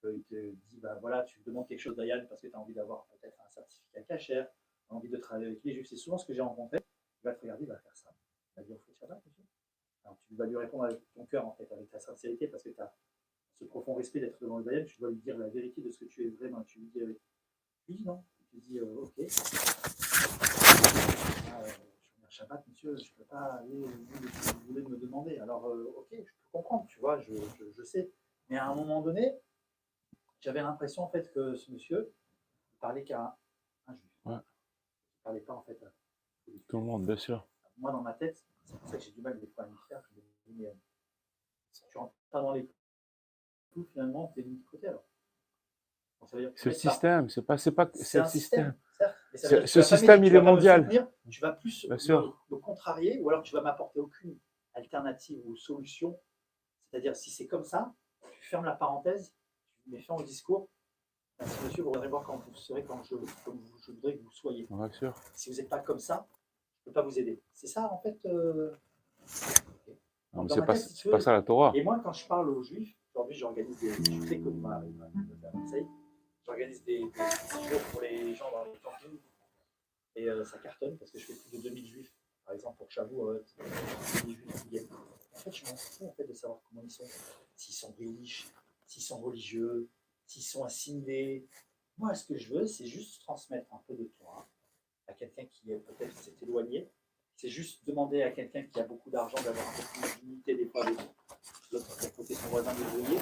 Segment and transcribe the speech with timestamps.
[0.00, 2.72] Qu'il te dit, bah voilà, tu demandes quelque chose Dayan parce que tu as envie
[2.72, 4.48] d'avoir peut-être un certificat cachère,
[4.88, 5.88] tu envie de travailler avec les juifs.
[5.88, 6.78] C'est souvent ce que j'ai rencontré.
[7.22, 8.14] Il va te regarder, il va faire ça.
[8.56, 8.94] Il va dire, monsieur.
[10.04, 12.70] Alors tu vas lui répondre avec ton cœur, en fait, avec ta sincérité, parce que
[12.70, 12.94] tu as
[13.58, 15.98] ce profond respect d'être devant le Dayan, tu dois lui dire la vérité de ce
[15.98, 16.62] que tu es vraiment.
[16.62, 17.20] Tu lui dis avec
[17.90, 18.24] oui, non.
[18.50, 19.14] Tu dis, euh, ok.
[21.50, 21.68] Ah, euh,
[22.28, 25.38] je Shabbat, monsieur, je ne peux pas aller où vous voulez me demander.
[25.38, 28.12] Alors, euh, ok, je peux comprendre, tu vois, je, je, je sais.
[28.50, 29.32] Mais à un moment donné,
[30.40, 33.38] j'avais l'impression en fait que ce monsieur ne parlait qu'à
[33.86, 34.10] un juif.
[34.24, 34.34] Ouais.
[34.34, 35.92] Il ne parlait pas en fait à
[36.68, 37.46] Tout le monde, bien sûr.
[37.78, 40.02] Moi, dans ma tête, c'est pour ça que j'ai du mal des fois à faire.
[40.10, 40.72] Je me dis, mais euh,
[41.70, 42.68] si tu rentres pas dans les
[43.70, 45.04] clous, finalement, tu es mis de côté alors.
[46.20, 48.76] Donc, ça veut dire que système, c'est pas, c'est pas, C'est un système.
[49.34, 50.82] Ce- système, il est mondial.
[50.82, 52.44] soutenir, Tu vas plus Bien me, sûr.
[52.50, 54.36] me contrarier ou alors tu vas m'apporter aucune
[54.74, 56.20] alternative ou solution.
[56.90, 57.94] C'est-à-dire, si c'est comme ça,
[58.50, 59.32] tu fermes la parenthèse,
[59.84, 60.68] tu mets fin au discours.
[61.38, 64.22] Merci monsieur, vous reviendrez voir quand vous serez quand je, comme vous- je voudrais que
[64.24, 64.66] vous soyez.
[64.68, 65.14] Bien sûr.
[65.34, 67.40] Si vous n'êtes pas comme ça, je ne peux pas vous aider.
[67.54, 68.18] C'est ça en fait.
[68.26, 68.72] euh,
[70.32, 71.70] Non, mais Dans c'est pas, si ça la Torah.
[71.76, 73.92] et moi, quand je parle aux juifs, aujourd'hui, j'organise des.
[73.92, 74.34] Je
[74.66, 75.86] à Marseille.
[76.44, 77.02] J'organise des,
[77.92, 79.20] pour les gens dans les campings.
[80.16, 82.12] Et euh, ça cartonne parce que je fais plus de 2000 juifs.
[82.50, 83.44] Par exemple, pour Chabou, euh,
[84.24, 84.88] 2000 juifs qui viennent.
[85.32, 87.06] En fait, je m'en fous en fait, de savoir comment ils sont.
[87.54, 88.48] S'ils sont riches,
[88.86, 89.88] s'ils sont religieux,
[90.26, 91.46] s'ils sont assimilés.
[91.96, 94.48] Moi, ce que je veux, c'est juste transmettre un peu de toi
[95.06, 96.90] à quelqu'un qui peut-être s'est éloigné.
[97.36, 100.66] C'est juste demander à quelqu'un qui a beaucoup d'argent d'avoir un peu plus d'unité des
[100.66, 100.98] fois avec
[101.70, 103.18] l'autre côté son voisin débrouillé.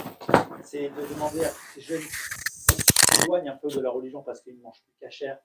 [0.64, 4.56] C'est de demander à ces jeunes qui s'éloignent un peu de la religion parce qu'ils
[4.56, 5.38] ne mangent plus cachère,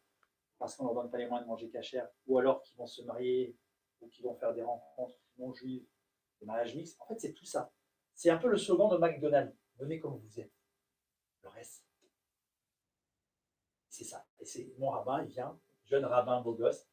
[0.58, 2.88] parce qu'on ne leur donne pas les moyens de manger cachère, ou alors qu'ils vont
[2.88, 3.58] se marier,
[4.09, 5.86] qu'ils vont faire des rencontres non juives,
[6.40, 6.98] des mariages mixtes.
[7.00, 7.72] En fait, c'est tout ça.
[8.16, 9.56] C'est un peu le slogan de McDonald's.
[9.78, 10.54] Venez comme vous êtes.
[11.42, 11.86] Le reste,
[13.90, 14.26] c'est ça.
[14.40, 16.88] Et c'est mon rabbin, il vient, jeune rabbin beau gosse,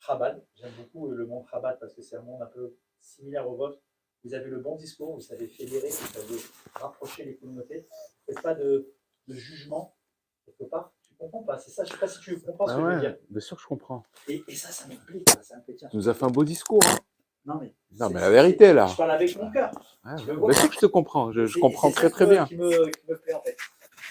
[0.00, 0.46] Chabad.
[0.54, 3.80] J'aime beaucoup le monde Chabad parce que c'est un monde un peu similaire au vôtre.
[4.24, 6.36] Vous avez le bon discours, vous savez fédérer, vous savez
[6.74, 7.88] rapprocher les communautés.
[7.90, 8.94] Vous faites pas de
[9.28, 9.96] jugement
[10.44, 10.92] quelque part.
[11.18, 12.86] Comprends pas C'est ça, je ne sais pas si tu comprends ce Ah que je
[12.94, 13.16] veux dire.
[13.28, 14.02] bien sûr que je comprends.
[14.28, 15.24] Et, et ça, ça me plaît.
[15.26, 15.42] quoi.
[15.42, 15.74] Ça me plaît.
[15.74, 16.80] Tiens, Tu nous as fait un beau discours.
[16.86, 16.96] hein.
[17.44, 18.86] Non, mais, Non, c'est- mais la vérité, là.
[18.86, 19.70] Je parle avec mon cœur.
[20.04, 20.48] Ouais, vois.
[20.50, 21.32] bien sûr que je te comprends.
[21.32, 22.46] Je, je C'est- comprends c'est très très bien.
[22.46, 23.56] Qui me, qui me plaît en fait.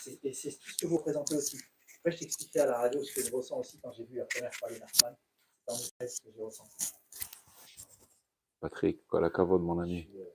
[0.01, 1.57] C'est- Et c'est tout ce que vous présentez aussi.
[2.00, 4.25] Après, je t'expliquais à la radio ce que je ressens aussi quand j'ai vu la
[4.25, 4.75] première fois les.
[4.91, 6.63] C'est en effet ce que je ressens.
[8.59, 10.09] Patrick, quoi, la cavode, mon ami.
[10.12, 10.25] Je euh,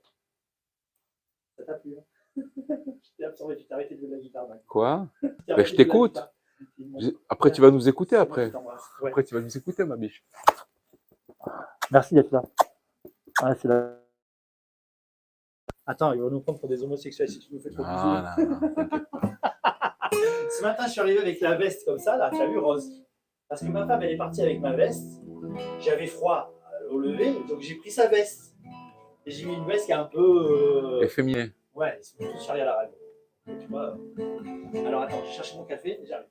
[1.58, 2.04] Ça t'a plu, hein
[2.36, 4.46] Je t'ai absorbé, tu t'es arrêté de jouer de la guitare.
[4.66, 5.08] Quoi?
[5.48, 6.18] Ben, je t'écoute.
[6.98, 8.52] Je- Après, tu vas nous écouter C'est après.
[9.06, 10.24] Après, tu vas nous écouter, ma biche.
[11.90, 12.42] Merci d'être là.
[13.42, 13.98] Ah, c'est là.
[15.86, 17.94] Attends, ils vont nous prendre pour des homosexuels si tu nous fais trop bisous.
[18.06, 18.60] non.
[20.50, 23.02] Ce matin, je suis arrivé avec la veste comme ça, là, tu as vu, rose?
[23.48, 25.20] Parce que ma femme, elle est partie avec ma veste.
[25.80, 26.52] J'avais froid
[26.84, 28.54] euh, au lever, donc j'ai pris sa veste.
[29.26, 30.98] Et j'ai mis une veste qui est un peu.
[31.00, 31.52] euh, Efféminé.
[31.74, 32.94] Ouais, ils sont tous charriés à la radio.
[33.60, 33.96] Tu vois.
[34.86, 36.28] Alors attends, je cherche mon café et j'arrive.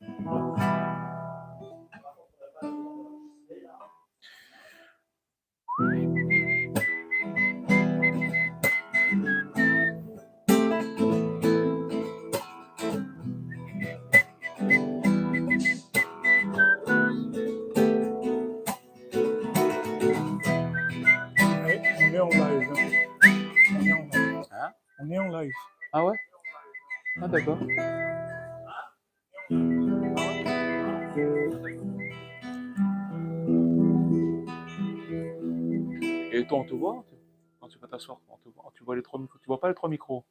[21.64, 22.74] Ouais, on est en live.
[23.74, 24.44] On est en live.
[24.52, 24.72] Hein?
[25.00, 25.52] On est en live.
[25.94, 26.18] Ah ouais?
[27.24, 27.60] Ah d'accord.
[36.34, 37.04] Et toi, on te voit
[37.60, 39.68] quand tu vas t'asseoir on te voit, Tu vois les trois micros Tu vois pas
[39.70, 40.26] les trois micros?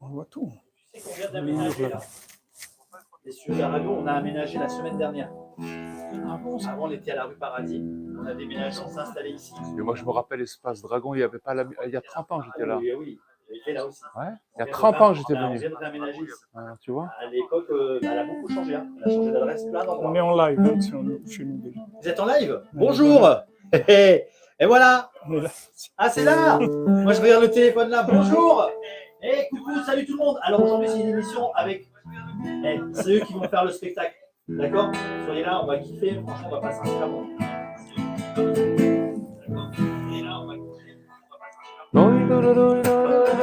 [0.00, 0.52] On voit tout.
[0.92, 2.00] Tu sais qu'on vient d'aménager là.
[3.24, 5.32] Les radio, on a aménagé la semaine dernière.
[6.30, 7.82] Avant, on était à la rue Paradis.
[8.20, 9.54] On a déménagé, on s'est installé ici.
[9.78, 11.64] Et moi, je me rappelle Espace Dragon, il y avait pas la...
[11.86, 12.74] il y a 30 ans, j'étais là.
[12.76, 13.20] Ah Oui, oui,
[13.52, 14.00] j'étais là aussi.
[14.16, 14.24] Ouais.
[14.56, 15.58] Il y a vient de 30 ré- ans, j'étais a- On venu.
[15.58, 16.32] vient de réaménager ici.
[16.54, 18.74] Ah, tu vois À l'époque, euh, elle a beaucoup changé.
[18.74, 18.86] hein.
[19.04, 20.10] Elle a changé d'adresse plein d'endroits.
[20.10, 20.80] On est en live hein,
[21.28, 21.80] chez nous déjà.
[22.00, 23.28] Vous êtes en live Bonjour
[23.88, 24.26] Et
[24.66, 25.10] voilà.
[25.98, 28.04] Ah, c'est là Moi, je regarde le téléphone là.
[28.08, 28.70] Bonjour
[29.22, 31.88] Et coucou, salut tout le monde Alors aujourd'hui, c'est une émission avec.
[32.64, 34.14] Eh, c'est eux qui vont faire le spectacle.
[34.46, 34.92] D'accord?
[35.24, 36.20] Soyez là, on va kiffer.
[36.26, 37.28] Franchement, on va passer un super moment.
[37.38, 38.54] D'accord?
[40.06, 40.98] Soyez là, on va kiffer.
[41.06, 43.33] On va passer un super moment.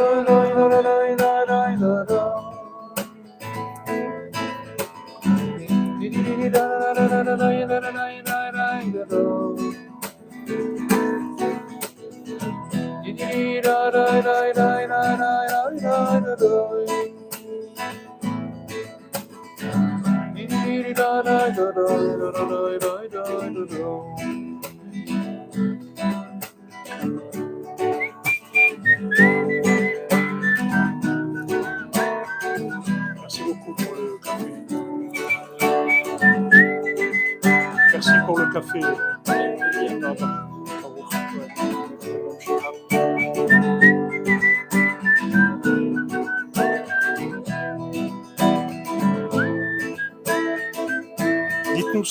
[21.74, 21.88] Merci
[33.44, 34.52] beaucoup pour le café.
[37.94, 38.82] Merci pour le café.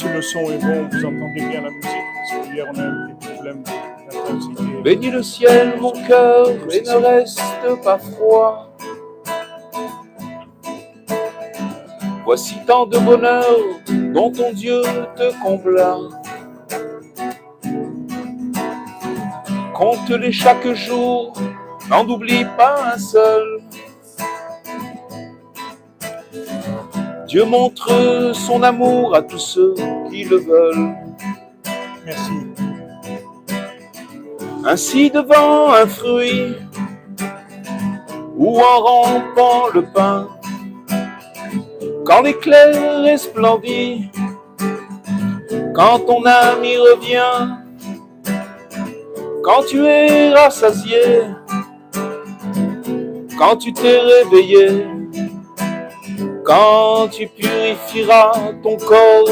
[0.00, 3.12] Si le son est bon, vous entendez bien la musique, parce qu'hier on a eu
[3.20, 3.62] des problèmes
[4.10, 4.62] d'intensité.
[4.82, 7.42] Bénis le ciel, mon cœur, et ne reste
[7.84, 8.74] pas froid.
[12.24, 13.44] Voici tant de bonheur
[14.14, 14.80] dont ton Dieu
[15.16, 15.98] te combla.
[19.74, 21.34] Compte-les chaque jour,
[21.90, 23.49] n'en oublie pas un seul.
[27.30, 29.74] Dieu montre son amour à tous ceux
[30.10, 30.96] qui le veulent.
[32.04, 32.32] Merci.
[34.64, 36.56] Ainsi devant un fruit
[38.36, 40.28] ou en rampant le pain,
[42.04, 44.10] quand l'éclair resplendit,
[45.72, 47.46] quand ton ami revient,
[49.44, 51.22] quand tu es rassasié,
[53.38, 54.84] quand tu t'es réveillé,
[56.50, 59.30] quand tu purifieras ton corps,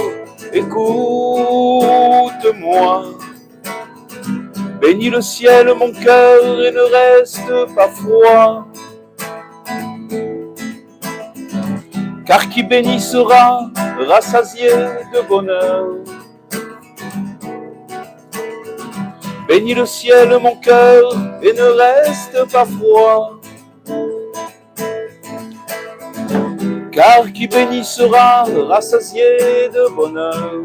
[0.52, 1.82] écoute-moi.
[4.80, 8.68] Bénis le ciel, mon cœur, et ne reste pas froid.
[12.24, 13.68] Car qui bénit sera
[14.06, 14.70] rassasié
[15.12, 15.86] de bonheur.
[19.48, 21.10] Bénis le ciel, mon cœur,
[21.42, 23.37] et ne reste pas froid.
[26.98, 30.64] Car qui bénit sera rassasié de bonheur.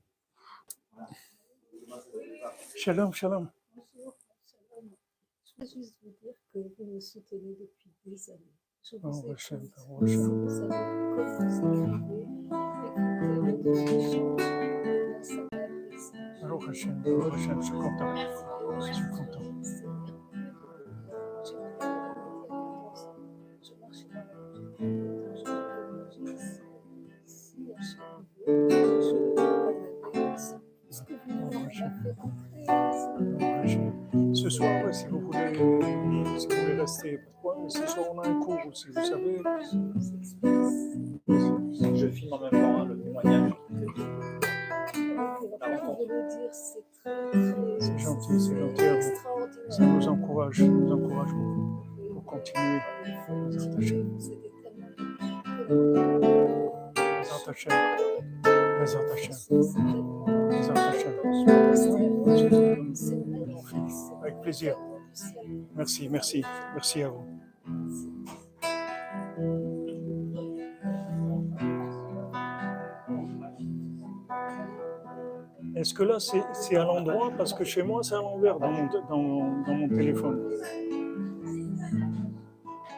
[2.81, 3.47] shalom, shalom.
[3.75, 4.89] Bonjour, shalom.
[5.45, 8.55] Je veux juste vous dire que vous me soutenez depuis des années.
[8.83, 9.29] Je Oh, vous écoute.
[9.29, 10.41] oh, Hachem.
[10.41, 12.21] vous savez comme vous écrivez,
[13.49, 14.37] écoutez votre chant.
[15.21, 16.21] Ça va plaisir.
[16.41, 18.15] Baruch Hashem, Baruch Hashem, je suis content.
[18.81, 19.50] Je suis content.
[38.71, 39.41] ou si vous savez.
[41.95, 43.51] Je filme en même temps hein, le témoignage.
[47.79, 48.83] C'est gentil, c'est gentil.
[49.69, 51.31] Ça nous encourage, nous encourage
[52.13, 52.79] pour continuer.
[53.27, 54.05] Vous entachez.
[55.69, 57.69] Vous entachez.
[58.79, 59.31] Vous entachez.
[59.49, 61.07] Vous entachez.
[64.21, 64.77] Avec plaisir.
[65.75, 67.25] Merci, merci, merci à vous.
[75.75, 77.31] Est-ce que là, c'est c'est à l'endroit?
[77.37, 80.49] Parce que chez moi, c'est à l'envers dans mon, dans, dans mon téléphone.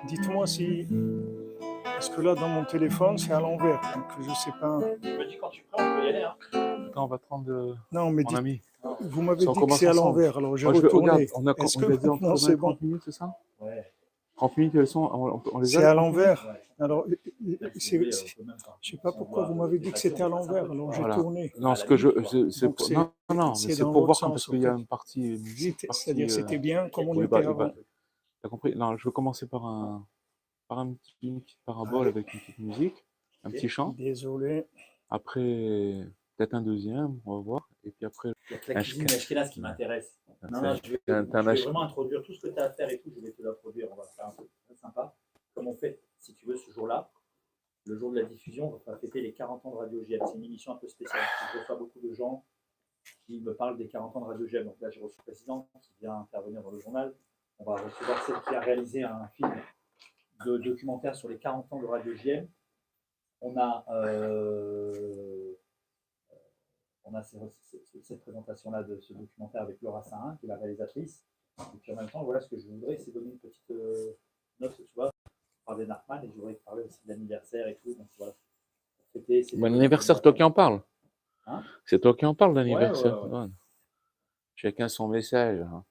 [0.08, 0.88] Dites-moi si.
[1.98, 3.80] Est-ce que là, dans mon téléphone, c'est à l'envers?
[3.96, 4.78] Donc, je sais pas.
[4.80, 6.24] Me dis quand tu prends, on peut y aller.
[6.24, 6.88] Hein.
[6.90, 7.74] Attends, on va prendre de...
[7.92, 8.62] Non, mais mon dites- ami.
[9.02, 11.12] vous m'avez dit que c'est à l'envers, alors j'ai Moi, je vais- retourné.
[11.12, 12.82] regarde, on a, Est-ce on que a dit entre maintenant, 20 c'est et bon 30
[12.82, 13.38] minutes, c'est ça?
[13.62, 13.93] Ouais.
[14.36, 16.56] 30 minutes, elles sont, on, on les a C'est à l'envers.
[16.80, 17.06] Alors,
[18.36, 18.78] peut même pas.
[18.82, 21.16] je sais pas pourquoi vous m'avez dit que c'était à l'envers, alors j'ai Voilà.
[21.16, 21.54] tourné.
[21.60, 22.10] Non, ce que je...
[22.50, 24.88] c'est- pour- non, non, non, c'est pour voir quand, parce sens, qu'il y a une
[24.88, 25.86] partie musique.
[25.92, 27.54] C'est-à-dire euh, c'était bien comme on oui, était bah, avant.
[27.54, 27.74] va-
[28.42, 28.76] T'as compris?
[28.76, 30.06] Non, je vais commencer par, un,
[30.68, 33.06] par un petit- une petite parabole avec une petite musique,
[33.44, 33.90] un petit chant.
[33.98, 34.66] Désolé.
[35.10, 36.04] Après,
[36.36, 37.70] Peut-être un deuxième, on va voir.
[37.84, 40.18] Et puis après, Il y a que la cuisine qui m'intéresse.
[40.52, 43.00] Non, non, je vais, je vraiment introduire tout ce que tu as à faire et
[43.00, 43.88] tout, je vais te l'introduire.
[43.92, 45.16] On va faire un truc sympa.
[45.54, 47.10] Comme on fait, si tu veux, ce jour-là,
[47.86, 50.20] le jour de la diffusion, on va fêter les 40 ans de Radio JM.
[50.26, 51.22] C'est une émission un peu spéciale.
[51.54, 52.46] Je reçois beaucoup de gens
[53.26, 54.66] qui me parlent des 40 ans de Radio JM.
[54.66, 57.14] Donc là, j'ai reçu le président qui vient intervenir dans le journal.
[57.60, 59.52] On va recevoir celle qui a réalisé un film
[60.46, 62.48] de documentaire sur les 40 ans de Radio JM.
[63.42, 65.43] On a, euh,
[67.06, 70.58] on a ces- ces- cette présentation-là de ce documentaire avec Laura Sahin, qui est la
[70.58, 71.24] réalisatrice.
[71.60, 74.14] Et puis en même temps, voilà ce que je voudrais, c'est donner une petite euh,
[74.60, 75.12] note, tu vois,
[75.66, 77.94] parler Nachman et je voudrais parler aussi de l'anniversaire et tout.
[77.94, 78.34] Donc voilà.
[79.14, 80.82] Fêter, c'est- Bon anniversaire, c'est toi qui en parles.
[81.46, 81.64] Hein?
[81.86, 83.12] C'est toi qui en parles ouais, ouais.
[83.12, 83.48] Ouais.
[84.56, 85.60] Chacun son message.
[85.62, 85.84] hein.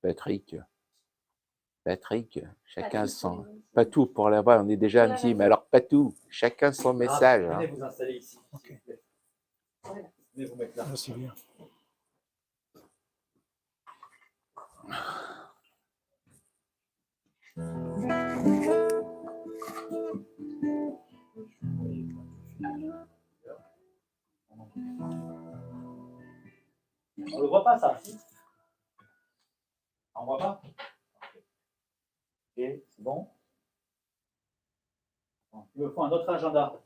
[0.00, 0.56] Patrick.
[1.84, 3.46] Patrick, chacun son.
[3.72, 6.14] Pas tout pour là-bas, on est déjà un petit, mais alors pas tout.
[6.28, 7.46] Chacun son message.
[7.48, 7.58] Ah, hein.
[7.58, 8.38] venez vous installer ici.
[8.52, 8.74] Ok.
[10.46, 10.84] Vous mettre là.
[11.16, 11.34] Bien.
[27.30, 28.16] On le voit pas ça, si
[30.14, 30.72] On voit pas Ok,
[32.56, 33.28] c'est bon.
[35.52, 36.80] Bon, Il me faut un autre agenda.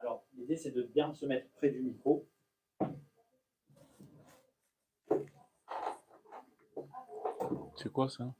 [0.00, 2.28] Alors, l'idée, c'est de bien se mettre près du micro.
[7.76, 8.34] C'est quoi ça?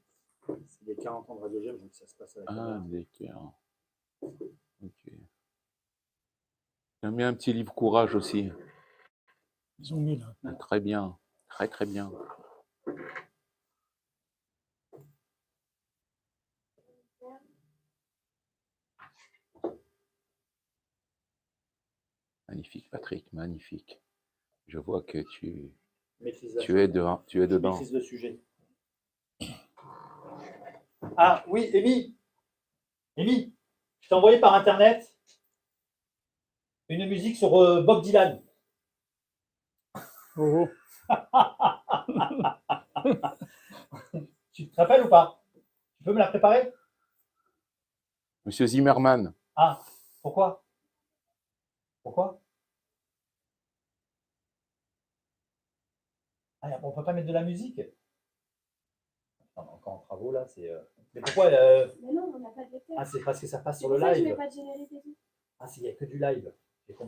[0.67, 3.61] C'est les 40 ans de Radio Gem, donc ça se passe à la Ah, d'accord.
[4.83, 5.11] Ok.
[7.03, 8.51] J'aime bien un petit livre courage aussi.
[9.79, 10.35] Ils ont mis là.
[10.45, 11.17] Ah, Très bien.
[11.49, 12.11] Très très bien.
[22.55, 24.01] Magnifique, Patrick, magnifique.
[24.69, 25.73] Je vois que tu,
[26.23, 27.73] es, dedans, tu es Je dedans.
[27.73, 28.41] maîtrise le sujet.
[31.17, 32.17] Ah oui, Amy
[33.19, 33.53] Amy,
[34.01, 35.05] je t'ai envoyé par Internet
[36.89, 38.41] une musique sur euh, Bob Dylan.
[40.37, 40.69] Oh,
[44.53, 45.45] Tu te rappelles ou pas?
[45.99, 46.73] Tu peux me la préparer?
[48.47, 49.85] Monsieur Zimmerman, Ah,
[50.23, 50.65] pourquoi?
[52.05, 52.41] Pourquoi?
[56.67, 57.79] Ah, on peut pas mettre de la musique?
[59.57, 60.69] Non, Encore en travaux là, c'est.
[60.71, 60.81] euh,
[61.15, 62.97] Mais pourquoi euh, Mais non, on n'a pas de lecteur.
[62.99, 64.37] Ah, c'est parce que ça passe sur le ça que je mets live.
[64.37, 65.15] pas de générique et tout.
[65.61, 66.53] Ah, c'est- il n'y a que du live.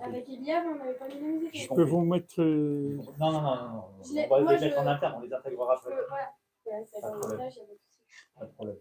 [0.00, 1.54] Avec Eliab, on n'avait pas mis de musique.
[1.54, 2.40] Je peux vous mettre.
[2.40, 5.32] euh, Non, non, non, non, On va moi, les mettre je- en interne, on les
[5.32, 5.90] intégrera après.
[6.08, 6.34] voilà.
[6.66, 7.38] Ouais, c'est Pas de dans le problème.
[7.38, 8.00] montage, il y a pas de souci.
[8.38, 8.76] Pas de problème.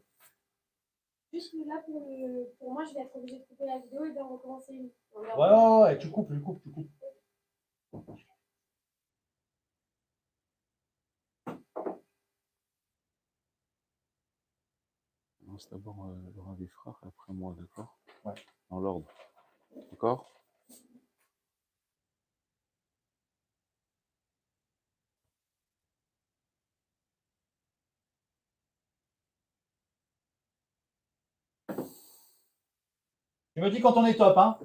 [1.34, 2.54] Juste que là, pour, le...
[2.60, 4.90] pour moi, je vais être obligée de couper la vidéo et d'en recommencer une.
[5.16, 6.90] Ouais, ouais, ouais, tu coupes, tu coupes, tu coupes.
[15.72, 17.98] D'abord euh, Laurent Vifrard, après moi, d'accord?
[18.26, 18.34] Ouais.
[18.70, 19.08] Dans l'ordre.
[19.92, 20.30] D'accord?
[33.56, 34.58] Tu me dis quand on est top, hein?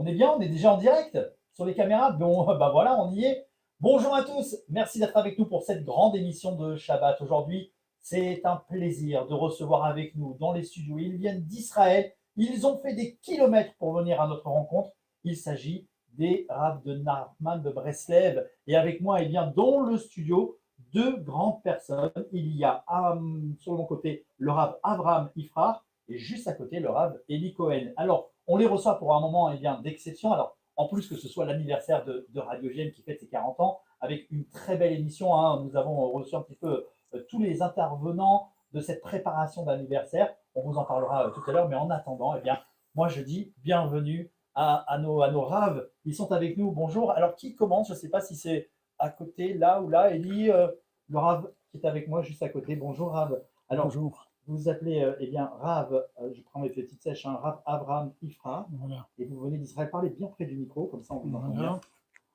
[0.00, 1.18] On est bien, on est déjà en direct
[1.54, 2.12] sur les caméras.
[2.12, 3.48] Bon, bah voilà, on y est.
[3.80, 7.20] Bonjour à tous, merci d'être avec nous pour cette grande émission de Shabbat.
[7.20, 11.00] Aujourd'hui, c'est un plaisir de recevoir avec nous dans les studios.
[11.00, 12.12] Ils viennent d'Israël.
[12.36, 14.92] Ils ont fait des kilomètres pour venir à notre rencontre.
[15.24, 18.48] Il s'agit des Rav de Narman de Breslev.
[18.68, 20.60] Et avec moi, eh bien, dans le studio,
[20.92, 22.12] deux grandes personnes.
[22.30, 26.78] Il y a hum, sur mon côté le Rav Abraham Ifrar et juste à côté
[26.78, 27.92] le Rav Eli Cohen.
[27.96, 30.32] Alors, on les reçoit pour un moment eh d'exception.
[30.32, 33.60] Alors, en plus que ce soit l'anniversaire de, de Radio GM qui fête ses 40
[33.60, 35.34] ans, avec une très belle émission.
[35.34, 35.62] hein.
[35.64, 40.34] Nous avons reçu un petit peu euh, tous les intervenants de cette préparation d'anniversaire.
[40.54, 42.58] On vous en parlera euh, tout à l'heure, mais en attendant, eh bien,
[42.94, 45.88] moi je dis bienvenue à, nos, à raves.
[46.04, 46.72] Ils sont avec nous.
[46.72, 47.12] Bonjour.
[47.12, 47.88] Alors, qui commence?
[47.88, 50.10] Je ne sais pas si c'est à côté, là ou là.
[50.10, 50.68] Elie, euh,
[51.08, 52.74] le rave qui est avec moi juste à côté.
[52.74, 53.40] Bonjour, rave.
[53.70, 54.27] Bonjour.
[54.48, 57.60] Vous vous appelez euh, eh bien, Rav, euh, je prends mes petites sèches, hein, Rav
[57.66, 59.06] Abraham Ifra, Voilà.
[59.18, 59.90] et vous venez d'Israël.
[59.90, 61.80] Parlez bien près du micro, comme ça on vous entend bien.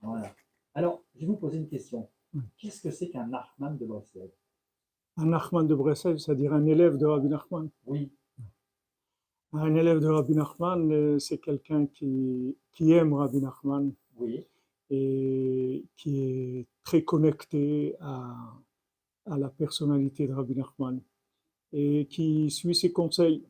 [0.02, 0.32] Voilà.
[0.76, 2.08] Alors, je vais vous poser une question.
[2.34, 2.42] Hmm.
[2.58, 4.30] Qu'est-ce que c'est qu'un Nachman de Breslev
[5.18, 7.70] Un Nachman de Breslev, c'est-à-dire un élève de Rabbi Nachman.
[7.88, 8.12] Oui,
[9.54, 14.46] Un élève de Rabbi Nachman, euh, c'est quelqu'un qui, qui aime Rabbi Nachman Oui.
[14.90, 18.36] et qui est très connecté à,
[19.26, 21.00] à la personnalité de Rabbi Nachman
[21.74, 23.44] et qui suit ses conseils,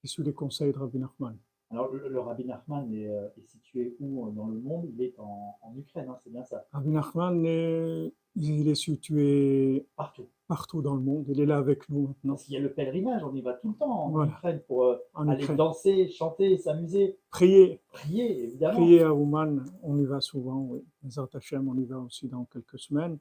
[0.00, 1.36] qui suit les conseils de Rabbi Nachman.
[1.70, 4.88] Alors, le, le Rabbi Nachman est, euh, est situé où euh, dans le monde?
[4.94, 6.64] Il est en, en Ukraine, hein, c'est bien ça?
[6.72, 10.26] Rabbi Nachman, est- il est situé Partout.
[10.48, 13.22] partout dans le monde, il est là avec nous maintenant, Parce y a le pèlerinage,
[13.24, 14.32] on y va tout le temps en Voilà.
[14.32, 15.56] Ukraine pour euh, en aller Ukraine.
[15.56, 18.74] danser, chanter, s'amuser, Prier, prier, évidemment.
[18.80, 20.84] prier à Ouman, on y va souvent, oui.
[21.02, 23.18] Bezrat Hashem, on y va aussi dans quelques semaines.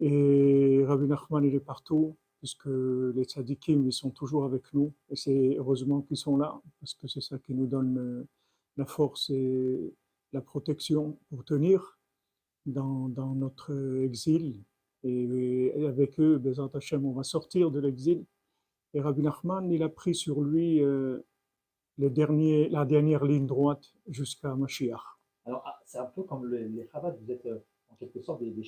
[0.00, 4.92] Et Rabbi Nachman, il est partout, puisque les tzadikim, ils sont toujours avec nous.
[5.08, 8.28] Et c'est heureusement qu'ils sont là, parce que c'est ça qui nous donne euh,
[8.76, 9.94] la force et
[10.34, 11.98] la protection pour tenir
[12.66, 13.72] dans, notre
[14.02, 14.62] exil.
[15.04, 18.26] Et, avec eux, Bezrat Hashem, on va sortir de l'exil.
[18.92, 21.22] Et Rabbi Nachman, il a pris sur lui euh,
[21.96, 25.00] la dernière ligne droite jusqu'à Mashiach.
[25.46, 28.40] Alors, ah, c'est un peu comme le- les Chabad, vous êtes euh, en quelque sorte
[28.40, 28.64] des, des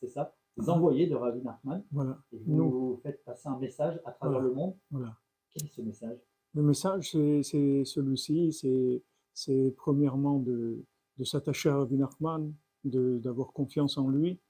[0.00, 0.34] c'est ça?
[0.66, 2.18] Envoyés de Rabbi Nachman, Voilà.
[2.32, 3.00] et vous Nous.
[3.02, 4.48] faites passer un message à travers Voilà.
[4.48, 4.74] le monde.
[4.90, 5.16] Voilà.
[5.50, 6.18] Quel est ce message?
[6.54, 10.82] Le message, c'est- celui-ci, c'est- premièrement de,
[11.18, 12.52] de s'attacher à Rabbi Nachman,
[12.84, 14.40] d'avoir confiance en lui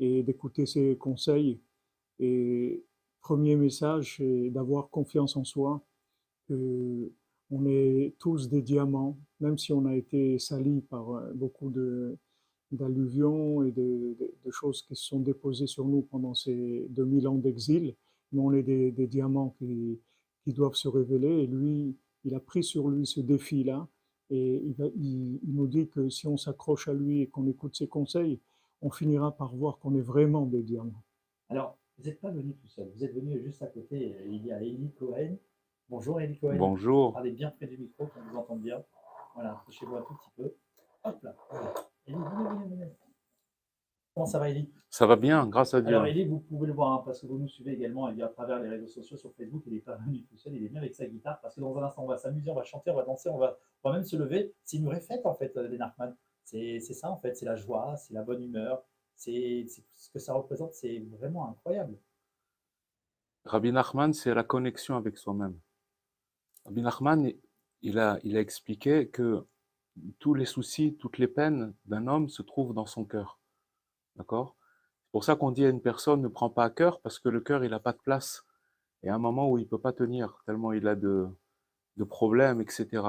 [0.00, 1.60] et d'écouter ses conseils.
[2.18, 2.84] Et
[3.20, 5.84] premier message, c'est d'avoir confiance en soi,
[6.48, 7.12] que
[7.50, 12.16] on est tous des diamants, même si on a été salis par beaucoup de
[12.76, 17.28] d'alluvions et de, de- de choses qui se sont déposées sur nous pendant ces 2000
[17.28, 17.94] ans d'exil,
[18.32, 20.00] mais on est des, des diamants qui,
[20.44, 21.42] qui doivent se révéler.
[21.42, 23.86] Et lui, il a pris sur lui ce défi-là.
[24.30, 27.46] Et il, va- il- il nous dit que si on s'accroche à lui et qu'on
[27.46, 28.40] écoute ses conseils,
[28.80, 31.02] on finira par voir qu'on est vraiment des diamants.
[31.50, 34.50] Alors, vous n'êtes pas venu tout seul, vous êtes venu juste à côté, il y
[34.50, 35.36] a Elie Cohen.
[35.90, 36.56] Bonjour Elie Cohen.
[36.56, 37.12] Bonjour.
[37.12, 38.82] Parlez bien près du micro, qu'on vous entende bien.
[39.34, 40.54] Voilà, approchez-vous un tout petit peu.
[41.04, 41.36] Hop là.
[41.50, 41.74] voilà.
[42.06, 42.16] Elie.
[44.14, 45.94] Comment ça va Elie Ça va bien, grâce à Dieu.
[45.96, 48.28] Alors Elie, vous pouvez le voir, hein, parce que vous nous suivez également bien, à
[48.28, 50.78] travers les réseaux sociaux sur Facebook, il n'est pas venu tout seul, il est venu
[50.78, 52.96] avec sa guitare, parce que dans un instant, on va s'amuser, on va chanter, on
[52.96, 54.52] va danser, on va, on va même se lever.
[54.64, 56.14] C'est une vraie fête en fait, euh, les Narcman.
[56.44, 58.82] C'est c'est ça en fait, c'est la joie, c'est la bonne humeur,
[59.14, 61.96] c'est c'est- ce que ça représente, c'est vraiment incroyable.
[63.44, 65.58] Rabbi Nachman, c'est la connexion avec soi-même.
[66.66, 67.32] Rabbi Nachman,
[67.80, 69.44] il a, il a expliqué que
[70.18, 73.38] tous les soucis, toutes les peines d'un homme se trouvent dans son cœur.
[74.16, 74.56] D'accord?
[75.04, 77.28] C'est pour ça qu'on dit à une personne ne prend pas à cœur, parce que
[77.28, 78.44] le cœur, il n'a pas de place.
[79.02, 81.28] Et à un moment où il ne peut pas tenir, tellement il a de,
[81.96, 83.02] de problèmes, etc.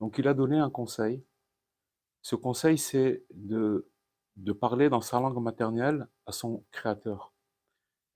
[0.00, 1.24] Donc il a donné un conseil.
[2.22, 3.88] Ce conseil, c'est de,
[4.36, 7.32] de parler dans sa langue maternelle à son créateur.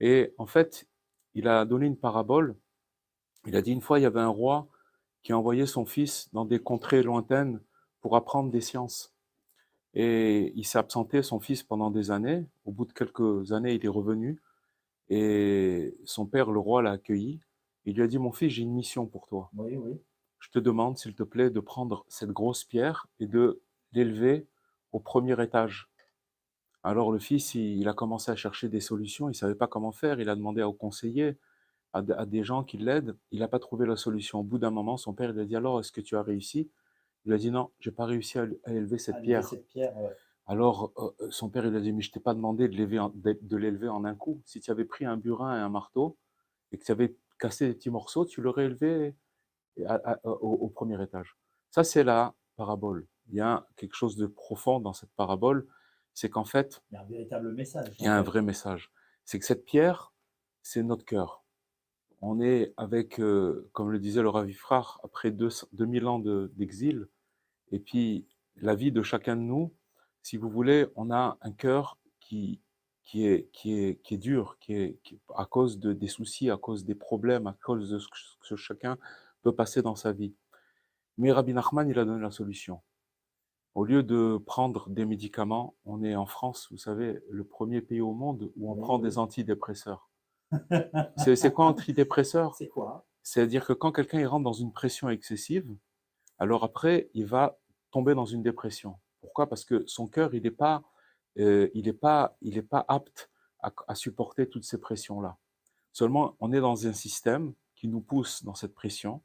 [0.01, 0.89] Et en fait,
[1.35, 2.57] il a donné une parabole.
[3.47, 4.67] Il a dit une fois, il y avait un roi
[5.23, 7.61] qui envoyait son fils dans des contrées lointaines
[8.01, 9.15] pour apprendre des sciences.
[9.95, 12.47] Et il s'est absenté, son fils, pendant des années.
[12.65, 14.41] Au bout de quelques années, il est revenu.
[15.09, 17.41] Et son père, le roi, l'a accueilli.
[17.85, 19.51] Il lui a dit, mon fils, j'ai une mission pour toi.
[19.57, 20.01] Oui, oui.
[20.39, 23.61] Je te demande, s'il te plaît, de prendre cette grosse pierre et de
[23.93, 24.47] l'élever
[24.93, 25.91] au premier étage.
[26.83, 29.67] Alors le fils, il, il a commencé à chercher des solutions, il ne savait pas
[29.67, 31.37] comment faire, il a demandé aux conseillers,
[31.93, 34.41] à, à des gens qui l'aident, il n'a pas trouvé la solution.
[34.41, 36.71] Au bout d'un moment, son père lui a dit, alors, est-ce que tu as réussi?
[37.25, 39.45] Il a dit, non, j'ai pas réussi à, à élever cette À pierre.
[39.45, 40.17] Cette pierre, ouais.
[40.47, 42.99] Alors, euh, euh, son père, il a dit, mais je t'ai pas demandé de l'élever
[42.99, 44.41] en, de, de l'élever en un coup.
[44.45, 46.17] Si tu avais pris un burin et un marteau
[46.73, 49.15] et que tu avais cassé des petits morceaux, tu l'aurais élevé
[49.87, 51.37] à- au, au premier étage.
[51.71, 53.07] Ça, c'est la parabole.
[53.29, 55.69] Il y a quelque chose de profond dans cette parabole,
[56.15, 57.95] c'est qu'en fait, il y a un véritable message.
[57.99, 58.91] il y a un vrai message.
[59.25, 60.13] C'est que cette pierre,
[60.63, 61.40] c'est notre cœur.
[62.21, 66.53] On est avec, euh, comme le disait le Rav Ifrach, après deux- 2000 ans de-
[66.57, 67.09] d'exil,
[67.73, 69.73] et puis la vie de chacun de nous,
[70.23, 72.61] si vous voulez, on a un cœur qui,
[73.05, 76.51] qui, est, qui, est, qui est dur, qui est, qui- à cause de, des soucis,
[76.51, 78.99] à cause des problèmes, à cause de ce que, chacun
[79.43, 80.35] peut passer dans sa vie.
[81.17, 82.83] Mais Rabbi Nachman, il a donné la solution.
[83.75, 88.01] Au lieu de prendre des médicaments, on est en France, vous savez, le premier pays
[88.01, 90.10] au monde où on Oui, prend des antidépresseurs.
[91.17, 92.55] C'est quoi antidépresseur?
[92.55, 93.07] C'est quoi?
[93.23, 95.69] C'est-à-dire que quand quelqu'un il rentre dans une pression excessive,
[96.39, 97.59] alors après, il va
[97.91, 98.97] tomber dans une dépression.
[99.21, 99.49] Pourquoi?
[99.49, 100.83] Parce que son cœur, il n'est pas,
[101.39, 105.37] euh, il est pas, il est pas apte à, à supporter toutes ces pressions-là.
[105.93, 109.23] Seulement, on est dans un système qui nous pousse dans cette pression,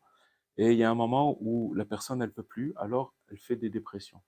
[0.58, 3.56] et il y a un moment où la personne, elle peut plus, alors elle fait
[3.56, 4.22] des dépressions.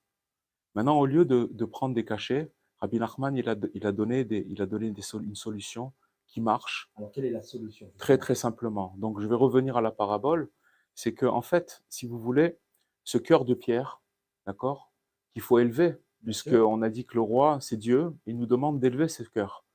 [0.75, 4.23] Maintenant, au lieu de, de prendre des cachets, Rabbi Nachman, il a, il a donné,
[4.23, 5.93] des, il a donné des une solution
[6.37, 8.93] qui marche Alors, quelle est la solution très très simplement.
[8.99, 10.51] Donc, je vais revenir à la parabole.
[10.93, 12.59] c'est que, en fait, si vous voulez,
[13.03, 14.03] ce cœur de pierre,
[14.45, 14.91] d'accord,
[15.33, 19.07] qu'il faut élever, puisqu'on a dit que le roi, c'est Dieu, il nous demande d'élever
[19.07, 19.65] ce cœur.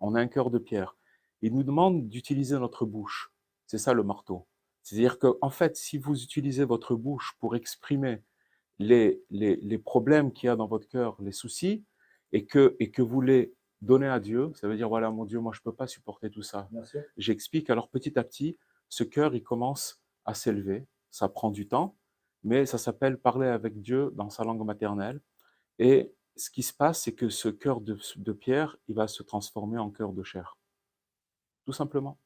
[0.00, 0.96] On a un cœur de pierre.
[1.42, 3.30] Il nous demande d'utiliser notre bouche.
[3.66, 4.46] C'est ça le marteau.
[4.82, 8.22] C'est-à-dire que, en fait, si vous utilisez votre bouche pour exprimer
[8.78, 11.84] les, les, les problèmes qu'il y a dans votre cœur, les soucis,
[12.32, 15.38] et que, et que vous les donnez à Dieu, ça veut dire, voilà, mon Dieu,
[15.40, 16.68] moi, je ne peux pas supporter tout ça.
[17.16, 17.70] J'explique.
[17.70, 18.58] Alors, petit à petit,
[18.88, 20.86] ce cœur, il commence à s'élever.
[21.10, 21.96] Ça prend du temps,
[22.44, 25.20] mais ça s'appelle parler avec Dieu dans sa langue maternelle.
[25.78, 29.22] Et ce qui se passe, c'est que ce cœur de, de pierre, il va se
[29.22, 30.58] transformer en cœur de chair.
[31.64, 32.18] Tout simplement.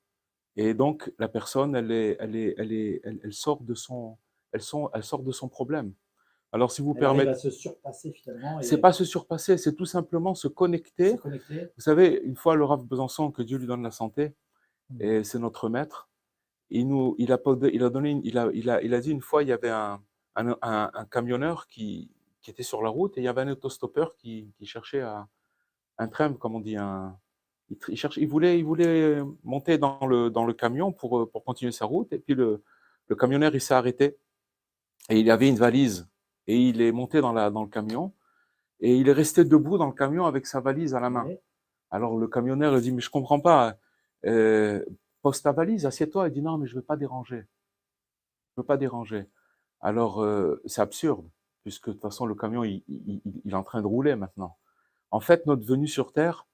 [0.57, 4.19] Et donc, la personne, elle, est, elle, est, elle, est, elle, elle sort de son,
[4.53, 5.95] elle, sont, elle sort de son problème.
[6.53, 8.59] Alors, si vous permettez, se surpasser finalement.
[8.59, 11.69] et c'est pas se surpasser, c'est tout simplement se connecter se connecter.
[11.77, 14.35] vous savez, une fois le Rav Besançon, que Dieu lui donne la santé,
[14.91, 15.03] Mm.
[15.03, 16.09] et c'est notre maître,
[16.69, 17.39] il, nous, il, a,
[17.73, 20.03] il, donné il, a, il, a, il a dit une fois, il y avait un,
[20.35, 22.11] un, un- un camionneur qui,
[22.43, 25.29] qui était sur la route et il y avait un autostoppeur qui, qui cherchait à,
[25.99, 27.17] un tram, comme on dit, un,
[27.89, 31.71] il, cherchait, il, voulait, il voulait monter dans le, dans le camion pour, pour continuer
[31.71, 32.65] sa route et puis le,
[33.07, 34.17] le camionneur, il s'est arrêté
[35.09, 36.09] et il avait une valise
[36.51, 38.13] et il est monté dans, la, dans le camion
[38.81, 41.25] et il est resté debout dans le camion avec sa valise à la main.
[41.91, 43.77] Alors le camionneur il dit mais je comprends pas.
[44.27, 44.85] Euh,
[45.23, 46.29] pose ta valise, assieds-toi.
[46.29, 47.43] Il dit non mais je veux pas déranger.
[48.57, 49.27] Je veux pas déranger.
[49.81, 51.27] Alors euh, c'est absurde
[51.63, 54.57] puisque de toute façon le camion il- il est en train de rouler maintenant.
[55.11, 56.47] En fait notre venue sur terre,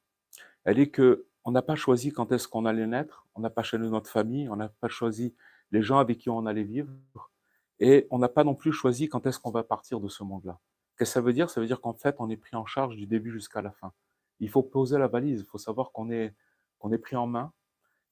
[0.65, 3.63] elle est que on n'a pas choisi quand est-ce qu'on allait naître, on n'a pas
[3.63, 5.35] choisi notre famille, on n'a pas choisi
[5.71, 6.91] les gens avec qui on allait vivre
[7.81, 10.59] et on n'a pas non plus choisi quand est-ce qu'on va partir de ce monde-là.
[10.97, 11.51] Qu'est-ce que ça veut dire?
[11.51, 13.93] Ça veut dire qu'en fait on est pris en charge du début jusqu'à la fin.
[14.41, 16.35] Il faut poser la valise, il faut savoir qu'on est,
[16.79, 17.53] qu'on est pris en main,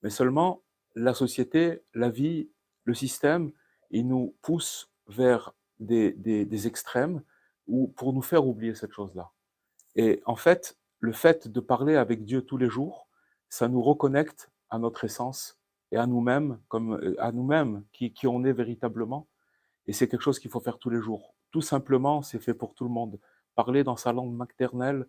[0.03, 0.63] mais seulement
[0.95, 2.51] la société, la vie,
[2.85, 3.53] le système,
[3.91, 7.23] il nous pousse vers des, des, des extrêmes
[7.67, 9.33] ou pour nous faire oublier cette chose-là.
[9.97, 13.09] Et en fait, le fait de parler avec Dieu tous les jours,
[13.49, 15.61] ça nous reconnecte à notre essence
[15.93, 19.29] et à nous-mêmes, comme euh, à nous-mêmes qui, qui on est véritablement.
[19.87, 21.35] Et c'est quelque chose qu'il faut faire tous les jours.
[21.51, 23.19] Tout simplement, c'est fait pour tout le monde.
[23.55, 25.07] Parler dans sa langue maternelle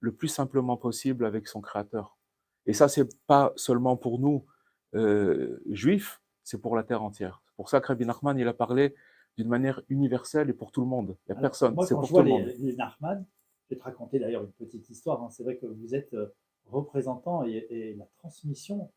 [0.00, 2.18] le plus simplement possible avec son Créateur.
[2.66, 4.44] Et ça, c'est pas seulement pour nous
[4.94, 7.42] euh, juifs, c'est pour la terre entière.
[7.46, 8.94] C'est pour ça que Rabbi Nachman, il a parlé
[9.36, 11.16] d'une manière universelle et pour tout le monde.
[11.28, 12.52] Il n'y a Alors, personne, c'est pour je tout vois le les, monde.
[12.58, 13.24] les Nachman,
[13.68, 15.22] je vais te raconter d'ailleurs une petite histoire.
[15.22, 15.30] hein.
[15.30, 16.34] C'est vrai que vous êtes euh,
[16.66, 18.90] représentant et, et la transmission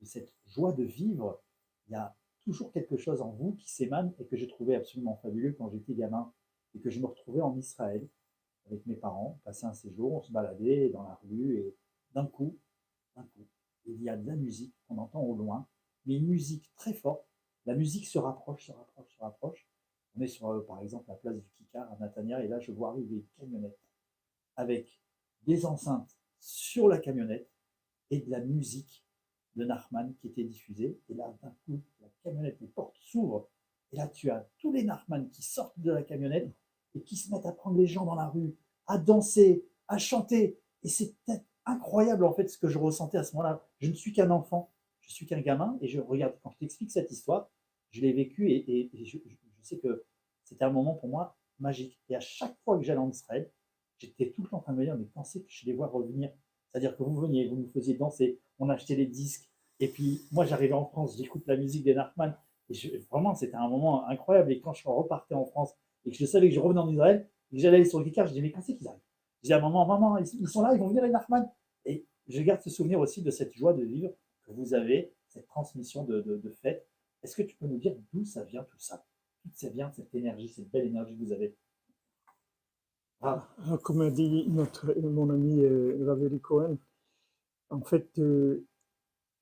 [0.00, 1.40] de cette joie de vivre.
[1.88, 2.14] Il y a
[2.46, 5.94] toujours quelque chose en vous qui s'émane et que j'ai trouvé absolument fabuleux quand j'étais
[5.94, 6.32] gamin
[6.74, 8.08] et que je me retrouvais en Israël
[8.66, 11.76] avec mes parents, passer un séjour, on se baladait dans la rue et
[12.14, 12.56] d'un coup,
[13.16, 13.46] d'un coup,
[13.84, 15.66] il y a de la musique qu'on entend au loin,
[16.04, 17.26] mais une musique très forte.
[17.64, 19.68] La musique se rapproche, se rapproche, se rapproche.
[20.16, 22.70] On est sur, euh, par exemple, la place du Kikar à Natania, et là, je
[22.70, 23.78] vois arriver une camionnette
[24.54, 25.00] avec
[25.42, 27.50] des enceintes sur la camionnette
[28.10, 29.05] et de la musique
[29.56, 31.00] de Nachman qui était diffusée.
[31.08, 33.48] Et là, d'un coup, la camionnette, les portes s'ouvrent,
[33.92, 36.52] et là, tu as tous les Nachman qui sortent de la camionnette
[36.94, 38.54] et qui se mettent à prendre les gens dans la rue,
[38.86, 40.58] à danser, à chanter.
[40.82, 41.14] Et c'est
[41.64, 43.64] incroyable, en fait, ce que je ressentais à ce moment-là.
[43.78, 46.90] Je ne suis qu'un enfant, je suis qu'un gamin, et je regarde, quand je t'explique
[46.90, 47.50] cette histoire,
[47.90, 49.18] je l'ai vécu et, je
[49.62, 50.04] sais que
[50.44, 52.00] c'était un moment pour moi magique.
[52.08, 53.50] Et à chaque fois que j'allais en Israël,
[53.98, 55.86] j'étais tout le temps en train de me dire, mais pensez que je les vois
[55.86, 56.30] revenir?
[56.70, 59.50] C'est-à-dire que vous veniez, vous nous faisiez danser, on achetait les disques.
[59.80, 62.36] Et puis, moi, j'arrivais en France, j'écoute la musique des Nachman.
[62.70, 64.52] Et vraiment, c'était un moment incroyable.
[64.52, 67.28] Et quand je repartais en France et que je savais que je revenais en Israël,
[67.52, 69.00] et que j'allais aller sur le Kikar, je disais, mais quand c'est qu'ils arrivent?
[69.42, 71.48] Je dis à maman, maman, ils, sont là, ils vont venir les Nachman.
[71.84, 74.12] Et je garde ce souvenir aussi de cette joie de vivre
[74.44, 76.88] que vous avez, cette transmission de, de, fête.
[77.22, 79.04] Est-ce que tu peux nous dire d'où ça vient tout ça?
[79.44, 81.54] D'où ça vient cette énergie, cette belle énergie que vous avez?
[83.20, 83.46] Ah,
[83.82, 86.76] Comme a dit notre, mon ami euh, Raveli Cohen,
[87.70, 88.66] en fait, euh,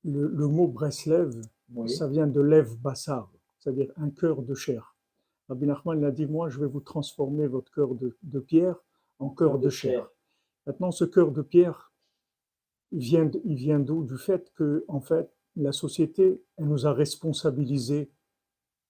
[0.03, 1.41] le, le mot Breslev,
[1.73, 1.89] oui.
[1.89, 4.95] ça vient de Lev Bassar, c'est-à-dire un cœur de chair.
[5.49, 8.75] Rabbi Nachman il a dit, moi, je vais vous transformer votre cœur de, de pierre
[9.19, 10.09] en cœur de chair.
[10.65, 11.93] Maintenant, ce cœur de pierre,
[12.91, 14.03] il vient, il vient d'où?
[14.03, 18.11] Du fait que, en fait, la société, elle nous a responsabilisés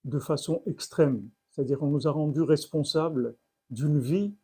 [0.04, 1.30] de façon extrême.
[1.52, 3.36] C'est-à-dire, on nous a rendus responsables
[3.70, 4.36] d'une vie,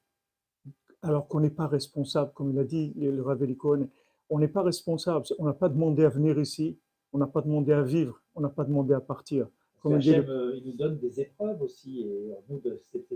[1.02, 3.88] alors qu'on n'est pas responsable, comme il a dit le Rav Eli Cohen,
[4.32, 5.26] on n'est pas responsable.
[5.38, 6.80] On n'a pas demandé à venir ici,
[7.14, 9.48] on n'a pas demandé à vivre, on n'a pas demandé à partir.
[9.82, 12.32] Comme dit le- euh, il nous donne des épreuves aussi, et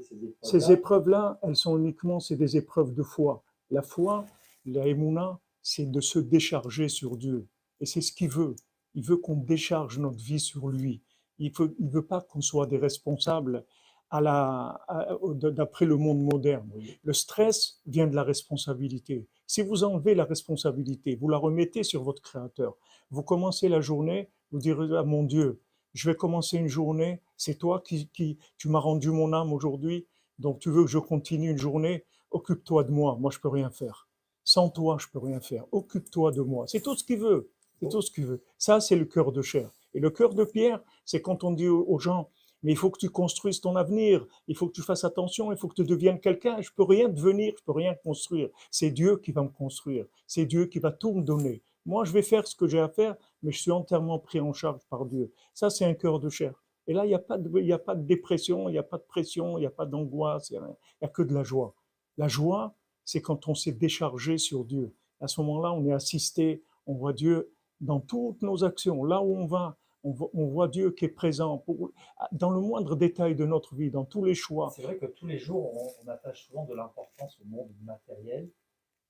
[0.01, 0.33] ces épreuves.
[0.43, 3.43] Ces épreuves-là, elles sont uniquement c'est des épreuves de foi.
[3.71, 4.25] La foi,
[4.65, 7.47] la émouna, c'est de se décharger sur Dieu.
[7.79, 8.55] Et c'est ce qu'il veut.
[8.95, 11.01] Il veut qu'on décharge notre vie sur lui.
[11.37, 13.63] Il ne il veut pas qu'on soit des responsables
[14.09, 16.69] à la, à- au- d'après le monde moderne.
[16.75, 16.97] Oui.
[17.03, 19.27] Le stress vient de la responsabilité.
[19.47, 22.75] Si vous enlevez la responsabilité, vous la remettez sur votre Créateur,
[23.11, 25.61] vous commencez la journée, vous direz à mon Dieu,
[25.93, 30.07] je vais commencer une journée, c'est toi qui, qui tu m'as rendu mon âme aujourd'hui,
[30.39, 33.69] donc tu veux que je continue une journée, occupe-toi de moi, moi je peux rien
[33.69, 34.07] faire.
[34.43, 35.65] Sans toi, je peux rien faire.
[35.71, 36.65] Occupe-toi de moi.
[36.67, 37.49] C'est tout ce qu'il veut.
[37.81, 38.43] C'est tout ce qu'il veut.
[38.59, 39.71] Ça, c'est le cœur de chair.
[39.95, 42.29] Et le cœur de pierre, c'est quand on dit aux gens,
[42.65, 45.57] mais il faut que tu construises ton avenir, il faut que tu fasses attention, il
[45.57, 46.59] faut que tu deviennes quelqu'un.
[46.61, 48.49] Je peux rien devenir, je peux rien construire.
[48.71, 50.07] C'est Dieu qui va me construire.
[50.25, 51.61] C'est Dieu qui va tout me donner.
[51.85, 54.51] Moi, je vais faire ce que j'ai à faire, mais je suis entièrement pris en
[54.51, 55.31] charge par Dieu.
[55.53, 56.63] Ça, c'est un cœur de chair.
[56.87, 58.97] Et là, il n'y a, pas de- a pas de dépression, il n'y a pas
[58.97, 61.75] de pression, il n'y a pas d'angoisse, il n'y a, a que de la joie.
[62.17, 62.73] La joie,
[63.03, 64.91] c'est quand on s'est déchargé sur Dieu.
[65.21, 69.03] À ce moment-là, on est assisté, on voit Dieu dans toutes nos actions.
[69.03, 71.91] Là où on va, on voit, Dieu qui est présent pour,
[72.31, 74.71] dans le moindre détail de notre vie, dans tous les choix.
[74.75, 78.49] C'est vrai que tous les jours, on, on attache souvent de l'importance au monde matériel.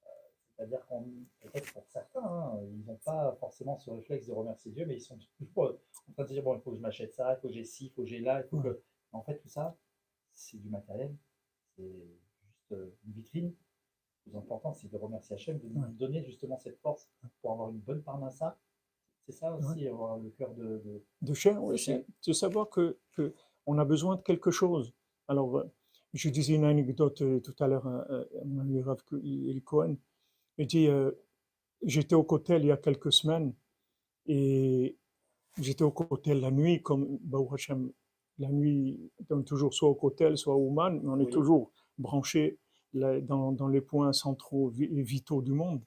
[0.05, 0.09] Euh,
[0.55, 1.03] C'est-à-dire qu'on,
[1.41, 5.01] peut-être pour certains, hein, ils n'ont pas forcément ce réflexe de remercier Dieu, mais ils
[5.01, 5.77] sont toujours
[6.09, 7.65] en train de dire bon, il faut que je m'achète ça, il faut que j'ai
[7.65, 8.81] ci, il faut que j'ai là, il faut que.
[9.11, 9.77] En fait, tout ça,
[10.33, 11.15] c'est du matériel,
[11.75, 13.53] c'est juste euh, une vitrine.
[14.25, 17.09] Le plus important, c'est de remercier Hachem, de nous donner justement cette force
[17.41, 18.57] pour avoir une bonne parnassa.
[19.25, 20.63] C'est ça aussi, avoir le cœur de.
[20.85, 23.33] de- de oui, c'est de savoir que, que
[23.65, 24.93] on a besoin de quelque chose.
[25.27, 25.63] Alors, euh,
[26.13, 29.01] je disais une anecdote euh, tout à l'heure à, à mon ami Rav
[29.63, 29.95] Cohen.
[30.57, 31.11] Il dit, euh,
[31.83, 33.53] j'étais au cotel il y a quelques semaines
[34.27, 34.97] et
[35.59, 37.91] j'étais au cotel la nuit, comme Baruch Hashem,
[38.37, 41.31] la nuit, on est toujours soit au cotel, soit au man, mais on est Oui.
[41.31, 42.59] toujours branché
[42.93, 45.81] dans, dans les points centraux et vitaux du monde.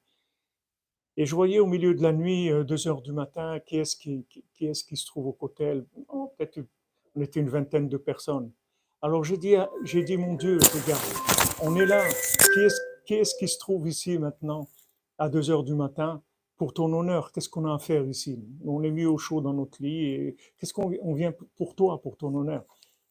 [1.21, 3.97] Et je voyais au milieu de la nuit, euh, deux heures du matin, qui est-ce
[3.97, 5.85] qui, se trouve au cotel?
[6.07, 6.61] Oh, Peut-être
[7.17, 8.53] on était une vingtaine de personnes.
[9.03, 11.03] Alors j'ai dit, dit, mon Dieu, regarde,
[11.61, 12.05] on est là.
[13.05, 14.69] Qui est-ce qui, se trouve ici maintenant
[15.19, 16.23] à deux heures du matin
[16.57, 17.33] pour ton honneur?
[17.33, 18.39] Qu'est-ce qu'on a à faire ici?
[18.65, 20.37] On est mis au chaud dans notre lit.
[20.57, 22.65] Qu'est-ce qu'on on vient pour toi, pour ton honneur?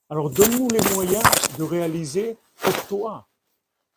[0.09, 1.23] Alors donne-nous les moyens
[1.57, 3.27] de réaliser pour toi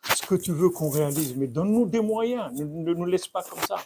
[0.03, 2.51] ce que tu veux qu'on réalise, mais donne-nous des moyens.
[2.59, 3.77] Ne nous laisse pas comme ça.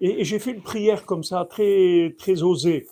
[0.00, 2.86] Et, j'ai fait une prière comme ça, très, très osée.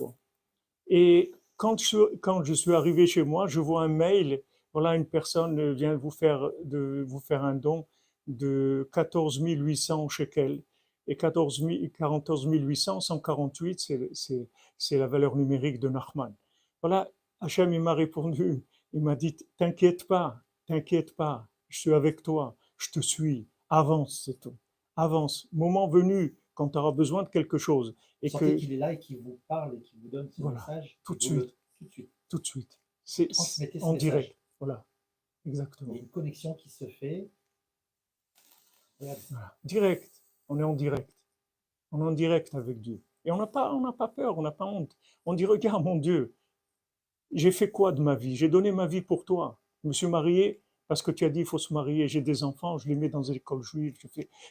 [0.88, 4.42] Et quand je, suis- arrivé chez moi, je vois un mail.
[4.72, 7.86] Voilà, une personne vient vous faire, de, vous faire un don
[8.26, 10.62] de 14 800 shekels.
[11.06, 13.80] Et 14 000 14 800, 148,
[14.12, 16.34] c'est- la valeur numérique de Nachman.
[16.82, 18.64] Voilà, Hachem, m'a répondu.
[18.92, 24.22] Il m'a dit T'inquiète pas, t'inquiète pas, je suis avec toi, je te suis, avance,
[24.24, 24.56] c'est tout.
[24.96, 25.48] Avance.
[25.52, 27.94] Moment venu, quand tu auras besoin de quelque chose.
[28.22, 30.58] Et que qu'il est là et qu'il vous parle et qu'il vous donne ce Voilà,
[30.60, 30.98] message.
[31.04, 31.56] tout de le- suite.
[31.78, 32.10] Tout de suite.
[32.28, 32.80] tout de suite.
[33.04, 33.28] C'est
[33.82, 33.98] en message.
[33.98, 34.38] direct.
[34.60, 34.86] Voilà.
[35.44, 35.92] Il Exactement.
[35.94, 37.28] y a une connexion qui se fait.
[38.98, 39.16] Voilà.
[39.64, 40.22] Direct.
[40.48, 41.10] On est en direct.
[41.92, 43.02] On est en direct avec Dieu.
[43.24, 44.96] Et on n'a pas, on n'a pas peur, on n'a pas honte.
[45.26, 46.34] On dit, regarde mon Dieu,
[47.32, 48.36] j'ai fait quoi de ma vie?
[48.36, 49.58] J'ai donné ma vie pour toi.
[49.82, 50.62] Je me suis marié
[50.94, 52.06] parce que tu as dit il faut se marier.
[52.06, 53.96] J'ai des enfants, je les mets dans une école juive.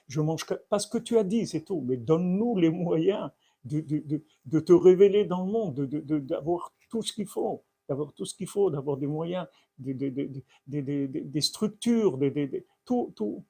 [0.09, 1.79] Je, mange parce que tu as dit, c'est tout.
[1.87, 3.31] Mais donne-nous les moyens
[3.63, 8.11] de, te révéler dans le monde, de- de- de- d'avoir tout ce qu'il faut, d'avoir
[8.11, 9.47] tout ce qu'il faut, d'avoir des moyens,
[9.79, 12.19] des, structures,
[12.83, 13.45] tout.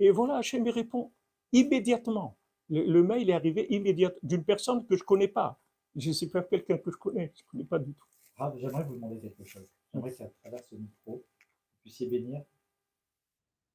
[0.00, 1.12] Et voilà, Hachem répond
[1.52, 2.36] immédiatement.
[2.70, 5.60] Le, mail est arrivé immédiatement d'une personne que je connais pas.
[5.94, 8.06] Je ne sais pas quelqu'un que je connais, je ne connais pas du tout.
[8.56, 9.68] J'aimerais vous demander quelque chose.
[9.94, 11.22] J'aimerais qu'à travers ce micro,
[11.82, 12.42] puissiez bénir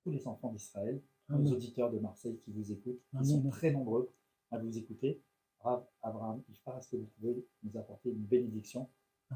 [0.03, 1.53] tous les enfants d'Israël, nos Amen.
[1.53, 3.01] auditeurs de Marseille qui vous écoutent.
[3.13, 4.11] Ils sont très nombreux
[4.51, 5.21] à vous écouter.
[5.59, 8.89] Rav, Abraham, Ifar, est-ce que vous pouvez nous apporter une bénédiction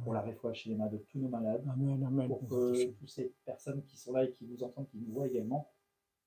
[0.03, 2.27] pour la réfoua chez les mains de tous nos malades, Amen, amen.
[2.27, 5.27] pour que toutes ces personnes qui sont là et qui vous entendent, qui nous voient
[5.27, 5.69] également,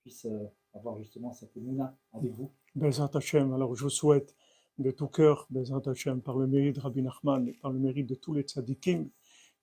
[0.03, 2.53] puissent euh, avoir justement cette mouna avec vous.
[2.75, 4.37] Bezat Hashem, alors je vous souhaite
[4.79, 8.07] de tout cœur, Bezat Hashem, par le mérite de Rabbi Nachman et par le mérite
[8.07, 9.09] de tous les tzadikim,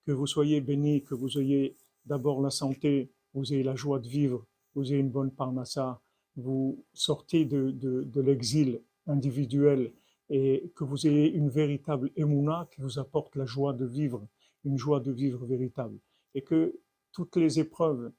[0.04, 4.08] que vous soyez bénis, que vous ayez d'abord la santé, vous ayez la joie de
[4.08, 6.00] vivre, vous ayez une bonne parnassa,
[6.36, 9.92] vous sortez de, de, l'exil individuel
[10.30, 14.26] et que vous ayez une véritable émouna qui vous apporte la joie de vivre,
[14.64, 15.98] une joie de vivre véritable.
[16.34, 16.80] Et que
[17.12, 18.12] toutes les épreuves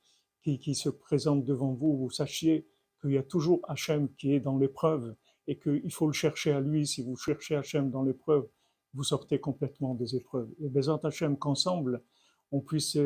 [0.43, 2.67] qui, qui se présentent devant vous, vous sachiez
[3.01, 5.15] qu'il y a toujours Hachem qui est dans l'épreuve
[5.47, 6.85] et qu'il faut le chercher à lui.
[6.85, 8.47] Si vous cherchez Hachem dans l'épreuve,
[8.93, 10.49] vous sortez complètement des épreuves.
[10.61, 12.03] Et Bézant Hachem qu'ensemble,
[12.51, 12.97] on puisse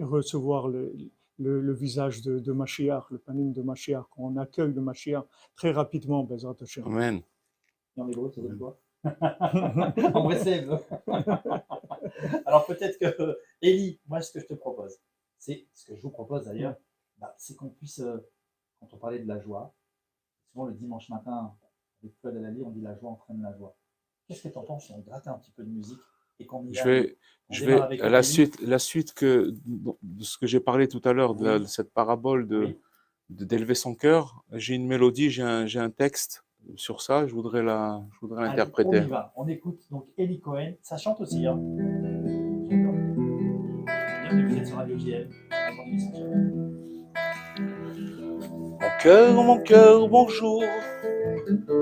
[0.00, 0.94] recevoir le,
[1.38, 5.24] le, le visage de, de Mashiach, le panim de Mashiach, qu'on accueille le Mashiach
[5.56, 6.84] très rapidement, Bézant Hachem.
[6.86, 7.22] Amen.
[7.96, 8.80] En hébreu, ça donne quoi?
[9.04, 10.42] En vrai,
[12.46, 14.98] Alors peut-être que, Ellie, moi ce que je te propose,
[15.38, 16.76] c'est ce que je vous propose d'ailleurs,
[17.18, 18.16] bah, c'est qu'on puisse, euh,
[18.80, 19.74] quand on parlait de la joie,
[20.50, 21.54] souvent le dimanche matin,
[22.02, 23.76] avec Claude à la vie, on dit la joie entraîne la joie.
[24.26, 26.00] Qu'est-ce que tu en penses si on grattait un petit peu de musique?
[26.40, 27.16] Et qu'on y Je vais,
[27.50, 29.54] On je vais avec la suite, la suite que
[30.02, 31.60] de ce que j'ai parlé tout à l'heure de, la- Oui.
[31.62, 32.76] de cette parabole de Oui.
[33.30, 34.44] de- d'élever son cœur.
[34.52, 36.44] J'ai une mélodie, j'ai un, j'ai un texte
[36.76, 37.26] sur ça.
[37.26, 39.00] Je voudrais la, je voudrais l'interpréter.
[39.00, 41.46] On y va, on écoute donc Ellie Cohen, ça chante aussi.
[41.46, 41.58] Hein.
[47.60, 50.62] Mon cœur, mon cœur, bonjour.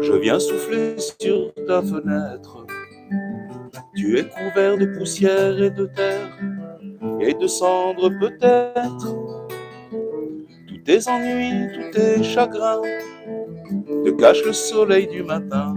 [0.00, 2.66] Je viens souffler sur ta fenêtre.
[4.02, 6.36] Tu es couvert de poussière et de terre
[7.20, 9.14] et de cendres peut-être.
[10.66, 12.80] Tous tes ennuis, tous tes chagrins
[14.04, 15.72] te cachent le soleil du matin.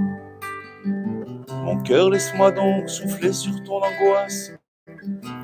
[1.65, 4.53] Mon cœur, laisse-moi donc souffler sur ton angoisse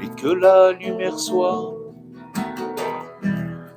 [0.01, 1.77] et que la lumière soit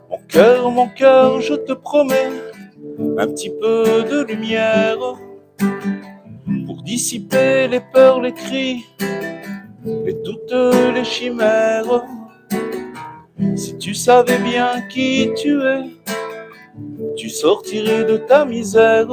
[0.09, 2.33] mon cœur, mon cœur, je te promets
[3.19, 4.97] un petit peu de lumière
[6.95, 8.87] dissiper les peurs, les cris
[10.07, 10.57] et toutes
[10.97, 12.05] les chimères.
[13.57, 15.83] Si tu savais bien qui tu es,
[17.17, 19.09] tu sortirais de ta misère.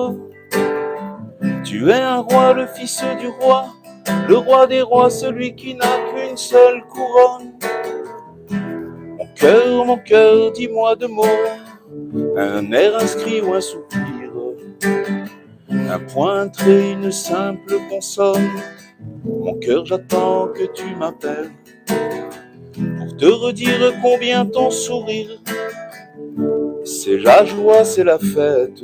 [1.63, 3.59] Tu es un roi, le fils du roi,
[4.29, 7.49] le roi des rois, celui qui n'a qu'une seule couronne.
[9.17, 11.39] Mon cœur, mon cœur, dis-moi deux mots,
[12.37, 14.29] un air inscrit ou un soupir,
[15.91, 18.49] un point trait, une simple consonne.
[19.25, 21.51] Mon cœur, j'attends que tu m'appelles
[22.97, 25.41] pour te redire combien ton sourire,
[26.85, 28.81] c'est la joie, c'est la fête.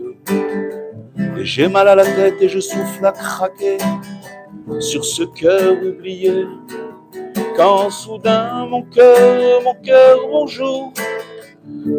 [1.37, 3.77] Et j'ai mal à la tête et je souffle à craquer
[4.79, 6.45] sur ce cœur oublié
[7.55, 10.91] quand soudain mon cœur, mon cœur, bonjour,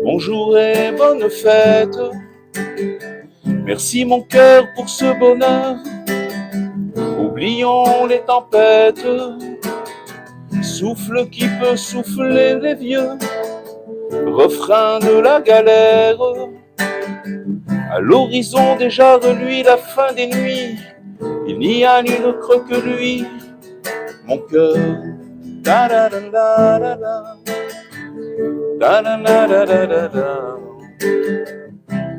[0.04, 1.98] bonjour et bonne fête.
[3.68, 5.76] Merci mon cœur pour ce bonheur,
[7.20, 9.06] oublions les tempêtes,
[10.62, 13.10] souffle qui peut souffler les vieux,
[14.10, 16.16] refrain de la galère.
[17.90, 20.78] À l'horizon déjà reluit la fin des nuits,
[21.46, 23.26] il n'y a nul creux que lui,
[24.24, 24.76] mon cœur.
[25.60, 27.36] Da da da da da da.
[28.80, 30.58] Da da da da da da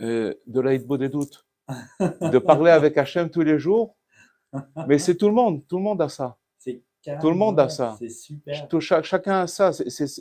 [0.00, 1.46] Euh, de l'Aïdbo des doutes,
[2.00, 3.96] de parler avec Hachem tous les jours.
[4.88, 6.36] Mais c'est tout le monde, tout le monde a ça.
[7.20, 7.96] Tout le monde a ça.
[7.98, 9.02] C'est super.
[9.04, 9.72] Chacun a ça.
[9.72, 10.18] C'est- ce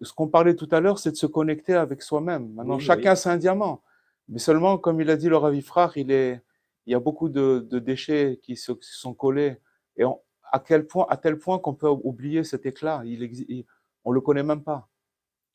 [0.00, 2.52] ce qu'on parlait tout à l'heure, c'est de se connecter avec soi-même.
[2.54, 3.16] Maintenant, Oui, chacun oui.
[3.16, 3.82] c'est un diamant.
[4.28, 6.40] Mais seulement, comme il a dit le Ravi Frère, il, est,
[6.86, 9.56] il y a beaucoup de, de déchets qui se, qui sont collés.
[9.96, 10.20] Et on-
[10.52, 13.02] à, quel point, à tel point qu'on peut oublier cet éclat.
[13.04, 13.64] Il il-
[14.04, 14.88] on ne le connaît même pas.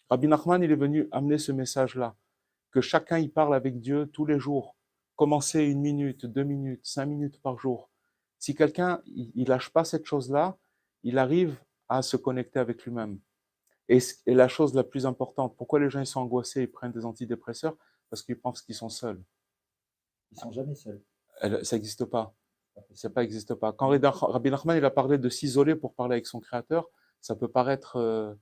[0.10, 2.16] Rabbi Nachman, il est venu amener ce message-là.
[2.72, 4.76] Que chacun y parle avec Dieu tous les jours.
[5.16, 7.90] Commencer une minute, deux minutes, cinq minutes par jour.
[8.40, 10.58] Si quelqu'un il lâche pas cette chose-là,
[11.04, 11.58] il arrive
[11.90, 13.20] à se connecter avec lui-même.
[13.90, 17.06] Et, la chose la plus importante, pourquoi les gens ils sont angoissés et prennent des
[17.06, 17.76] antidépresseurs?
[18.10, 19.22] Parce qu'ils pensent qu'ils sont seuls.
[20.32, 21.02] Ils sont jamais seuls.
[21.64, 22.34] Ça n'existe pas.
[22.94, 23.74] Ça pas existe pas.
[23.74, 26.90] Quand Rabbi Nachman il a parlé de s'isoler pour parler avec son créateur,
[27.22, 28.34] ça peut paraître euh,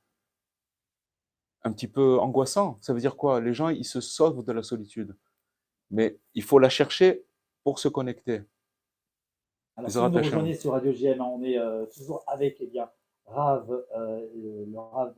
[1.65, 2.77] un petit peu angoissant.
[2.81, 3.41] Ça veut dire quoi?
[3.41, 5.15] Les gens ils se sauvent de la solitude,
[5.91, 7.25] mais il faut la chercher
[7.63, 8.43] pour se connecter.
[9.75, 12.67] Alors, si vous nous rejoignez sur Radio GM, hein, on est euh, toujours avec eh
[12.67, 12.89] bien,
[13.25, 15.13] Rav, euh, le, le Rav,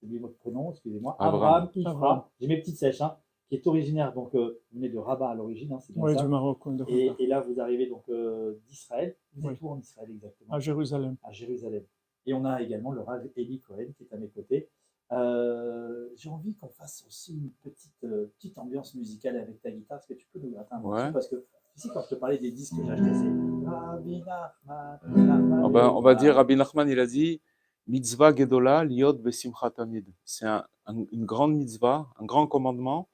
[0.00, 1.68] j'ai oublié votre prénom, excusez-moi, Abraham.
[1.84, 5.30] Abraham j'ai mes petites sèches, hein, qui est originaire, donc euh, vous venez de Rabat
[5.30, 6.22] à l'origine, hein, c'est bien Oui, ça.
[6.22, 9.14] du Maroc, de Et, et là, vous arrivez donc euh, d'Israël.
[9.34, 9.52] Vous Oui.
[9.54, 10.54] êtes où en Israël exactement?
[10.54, 11.16] À Jérusalem.
[11.22, 11.82] à Jérusalem.
[12.24, 14.70] Et on a également le Rav Eli Cohen qui est à mes côtés.
[15.12, 19.98] Euh, J'ai envie qu'on fasse aussi une petite, euh, petite ambiance musicale avec ta guitare.
[19.98, 21.12] Est-ce que tu peux nous gratter un morceau Ouais.
[21.12, 21.44] Parce que
[21.76, 25.92] ici, quand je te parlais des disques que j'ai achetés, c'est Rabbi Nachman, On va,
[25.94, 27.40] on va dire, Rabbi Nachman, il a dit,
[27.86, 30.06] mitzvah gedola liot besimcha tamid.
[30.24, 33.08] C'est un- un- une grande mitzvah, un grand commandement,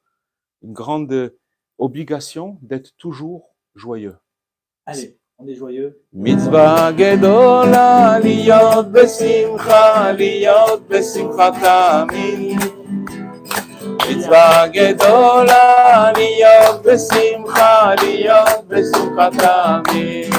[0.62, 1.30] une grande euh,
[1.78, 4.16] obligation d'être toujours joyeux.
[4.86, 5.93] Allez, On est joyeux.
[6.13, 12.59] מצווה גדולה להיות בשמחה, להיות בשמחה תמיד.
[14.09, 20.33] מצווה גדולה להיות בשמחה, להיות בשמחה תמיד.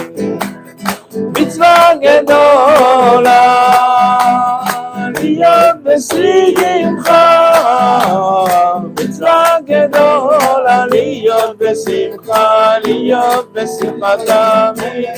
[1.39, 3.43] מצווה גדולה
[5.21, 7.51] להיות בשמחה,
[9.01, 10.12] מצווה גדולה
[11.73, 14.17] להיות בשמחה, להיות בשמחה
[14.77, 15.09] תמיד.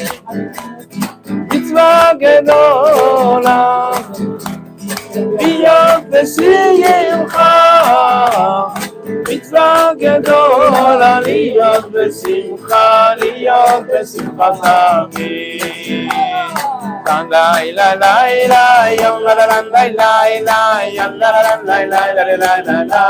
[1.31, 3.91] מצווה גדולה
[5.41, 7.49] להיות בשמחה,
[9.29, 16.34] מצווה גדולה להיות בשמחה, להיות בשמחה תמיד.
[17.08, 18.64] Lan lai la lai la
[19.02, 20.60] yam la la lan lai lai la
[20.98, 23.06] yam la la lan lai lai la la la la la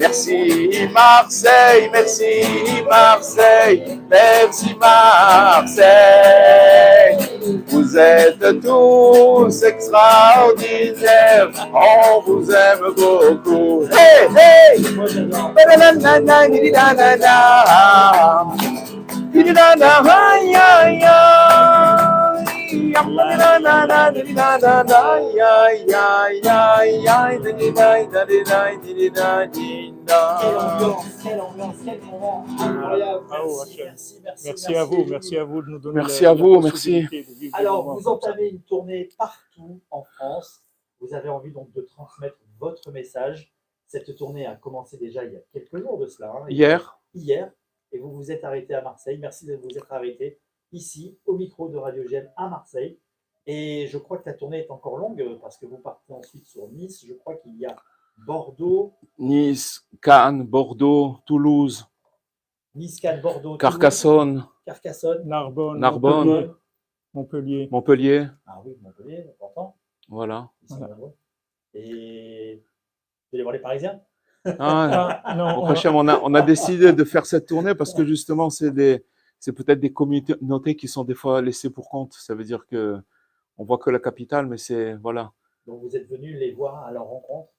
[0.08, 5.84] Merci Marseille, merci Marseille, merci Marseille.
[7.66, 13.86] Vous êtes tous extraordinaires, on vous aime beaucoup.
[13.92, 14.80] Hey, hey!
[33.44, 36.60] Merci, merci, merci, Merci à vous, merci à vous de nous donner Merci à vous,
[36.60, 40.62] des Alors, vous entamez une tournée partout en France.
[41.00, 43.52] Vous avez envie donc de transmettre votre message.
[43.86, 46.34] Cette tournée a commencé déjà il y a quelques jours de cela.
[46.36, 46.44] hein.
[46.50, 47.50] Hier, Hier.
[47.92, 49.16] Et vous vous êtes arrêté à Marseille.
[49.18, 50.38] Merci de vous être arrêté
[50.72, 52.98] ici, au micro de Radio Gem à Marseille.
[53.46, 56.46] Et je crois que la tournée est encore longue euh, parce que vous partez ensuite
[56.46, 57.04] sur Nice.
[57.06, 57.74] Je crois qu'il y a
[58.26, 61.86] Bordeaux, Nice, Cannes, Bordeaux, Toulouse,
[62.74, 66.26] Nice, Cannes, Bordeaux, Toulouse, Carcassonne, Carcassonne, Narbonne, Narbonne.
[66.26, 66.50] Montpellier,
[67.14, 67.68] Montpellier.
[67.70, 68.26] Montpellier.
[68.46, 69.76] Ah oui, Montpellier, important.
[70.08, 70.50] Voilà.
[70.68, 70.96] Voilà.
[71.74, 72.62] Et
[73.30, 74.00] vous allez voir les Parisiens
[74.44, 78.04] Ah, Ah, non, on- on a, on a décidé de faire cette tournée parce que
[78.04, 79.04] justement, c'est des,
[79.40, 82.12] c'est peut-être des communautés qui sont des fois laissées pour compte.
[82.14, 82.98] Ça veut dire que
[83.56, 85.32] on voit que la capitale, mais c'est voilà,
[85.66, 87.50] Donc vous êtes venus les voir à leur rencontre,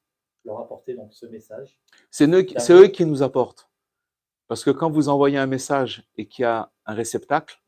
[0.46, 1.78] leur apporter donc ce message.
[2.10, 3.70] c'est eux, qui- c'est eux qui nous apportent.
[4.48, 7.62] Parce que quand vous envoyez un message et qu'il y a un réceptacle,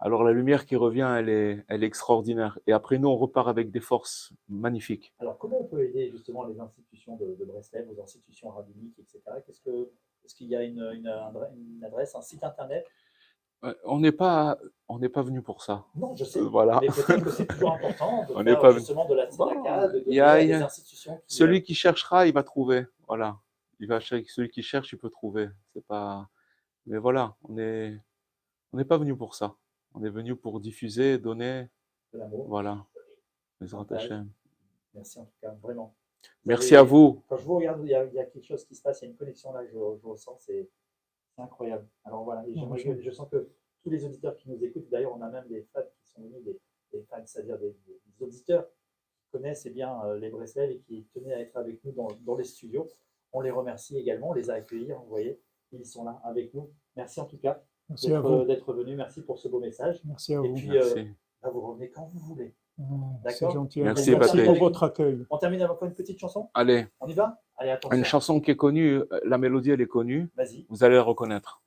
[0.00, 2.58] alors la lumière qui revient, elle est, elle est extraordinaire.
[2.66, 5.14] Et après nous, on repart avec des forces magnifiques.
[5.20, 9.20] Alors comment on peut aider justement les institutions de, de Breslev, vos institutions rabbiniques, etc.
[9.46, 9.90] Qu'est-ce que
[10.24, 12.86] est-ce qu'il y a une, une adre- une adresse, un site internet
[13.84, 15.86] On n'est pas, on n'est pas venu pour ça.
[15.94, 16.38] Non, je sais.
[16.40, 16.78] Euh, Voilà.
[16.82, 18.80] Mais peut-être que c'est toujours important de On faire n'est pas venu.
[18.80, 21.16] justement de la tzedaka, de y a- y des a- institutions.
[21.26, 22.86] Qui, Celui qui cherchera, il va trouver.
[23.08, 23.38] Voilà.
[23.80, 25.48] Il va chercher, celui qui cherche, il peut trouver.
[25.72, 26.28] C'est pas.
[26.86, 27.98] Mais voilà, on est,
[28.72, 29.54] on n'est pas venu pour ça.
[29.94, 31.60] On est venu pour diffuser, donner.
[31.60, 31.64] euh,
[32.12, 32.46] de l'amour.
[32.48, 32.84] Voilà.
[33.90, 34.28] Hashem.
[34.94, 35.94] Merci en tout cas, vraiment.
[36.44, 37.22] Merci avez- à vous.
[37.28, 39.00] Quand je vous regarde, il y, a, il y a quelque chose qui se passe,
[39.00, 40.68] il y a une connexion là, je, je ressens, c'est
[41.34, 41.86] c'est incroyable.
[42.04, 43.48] Alors voilà, et que- je sens que
[43.82, 46.42] tous les auditeurs qui nous écoutent, d'ailleurs, on a même des fans qui sont venus,
[46.44, 46.58] des,
[46.92, 48.66] des fans, c'est-à-dire des, des- des auditeurs
[49.18, 52.08] qui connaissent eh bien, euh, les Breslev et qui tenaient à être avec nous dans,
[52.24, 52.88] dans les studios.
[53.32, 55.40] On les remercie également, on les a accueillis, hein, vous voyez,
[55.72, 56.70] ils sont là avec nous.
[56.96, 58.44] Merci en tout cas Merci à d'être vous.
[58.44, 60.00] d'être venus, merci pour ce beau message.
[60.04, 60.54] Merci à Et vous.
[60.54, 61.04] puis, euh.
[61.42, 62.54] Là, vous revenez quand vous voulez.
[63.28, 63.82] C'est gentil.
[63.82, 64.18] Merci, vous.
[64.18, 64.44] Merci Patrick.
[64.46, 65.24] pour votre accueil.
[65.30, 66.48] On termine avec une petite chanson?
[66.54, 67.38] Allez, On y va?
[67.56, 67.96] Allez, attention.
[67.96, 68.96] une chanson qui est connue.
[68.96, 70.28] euh, La mélodie, elle est connue.
[70.36, 70.66] Vas-y.
[70.68, 71.62] Vous allez la reconnaître.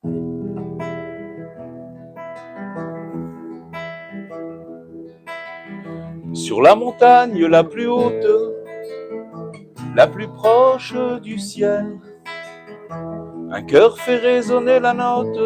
[6.33, 8.27] Sur la montagne la plus haute,
[9.95, 11.99] la plus proche du ciel,
[12.89, 15.37] un cœur fait résonner la note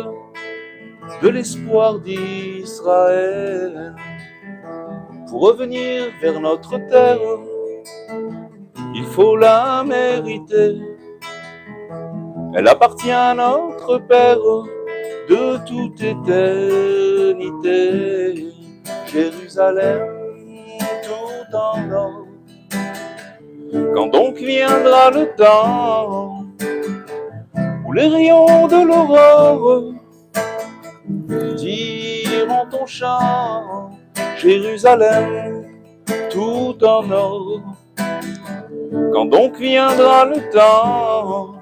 [1.21, 3.95] de l'espoir d'Israël.
[5.31, 7.17] Pour revenir vers notre terre,
[8.93, 10.75] il faut la mériter.
[12.53, 14.35] Elle appartient à notre Père
[15.29, 17.61] de toute éternité.
[19.07, 20.01] Jérusalem
[21.01, 22.27] tout en or,
[23.95, 26.43] Quand donc viendra le temps
[27.87, 29.93] où les rayons de l'aurore
[31.55, 33.90] diront ton chant,
[34.41, 35.67] Jérusalem,
[36.31, 37.61] tout en or.
[39.13, 41.61] Quand donc viendra le temps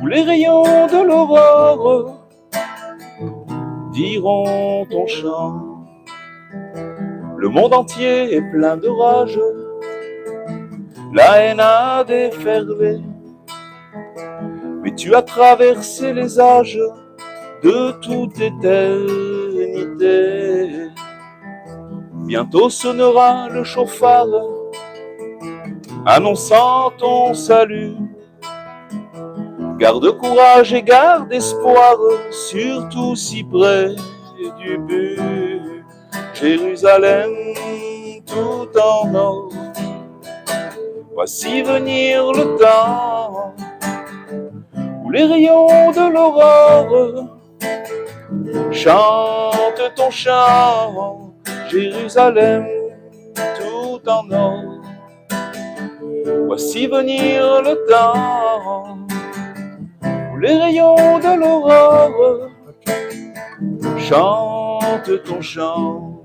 [0.00, 2.28] où les rayons de l'aurore
[3.92, 5.84] diront ton chant,
[7.36, 9.40] le monde entier est plein de rage,
[11.12, 13.00] la haine a déferlé,
[14.80, 16.78] mais tu as traversé les âges
[17.64, 19.42] de toute éternité.
[22.24, 24.26] Bientôt sonnera le chauffard,
[26.06, 27.96] annonçant ton salut.
[29.78, 31.96] Garde courage et garde espoir,
[32.30, 33.94] surtout si près
[34.58, 35.84] du but.
[36.34, 37.30] Jérusalem,
[38.26, 39.48] tout en or.
[41.14, 43.54] Voici venir le temps
[45.04, 47.38] où les rayons de l'aurore
[48.72, 51.31] chantent ton chant,
[51.72, 52.66] Jérusalem,
[53.56, 54.82] tout en or.
[56.46, 58.98] Voici venir le temps
[60.32, 62.50] où les rayons de l'aurore
[63.98, 66.22] chantent ton chant.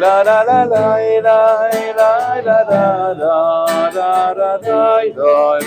[0.00, 5.04] La la la la et la et la et la la la la la la
[5.04, 5.58] et la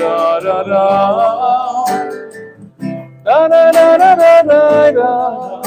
[4.89, 5.62] et la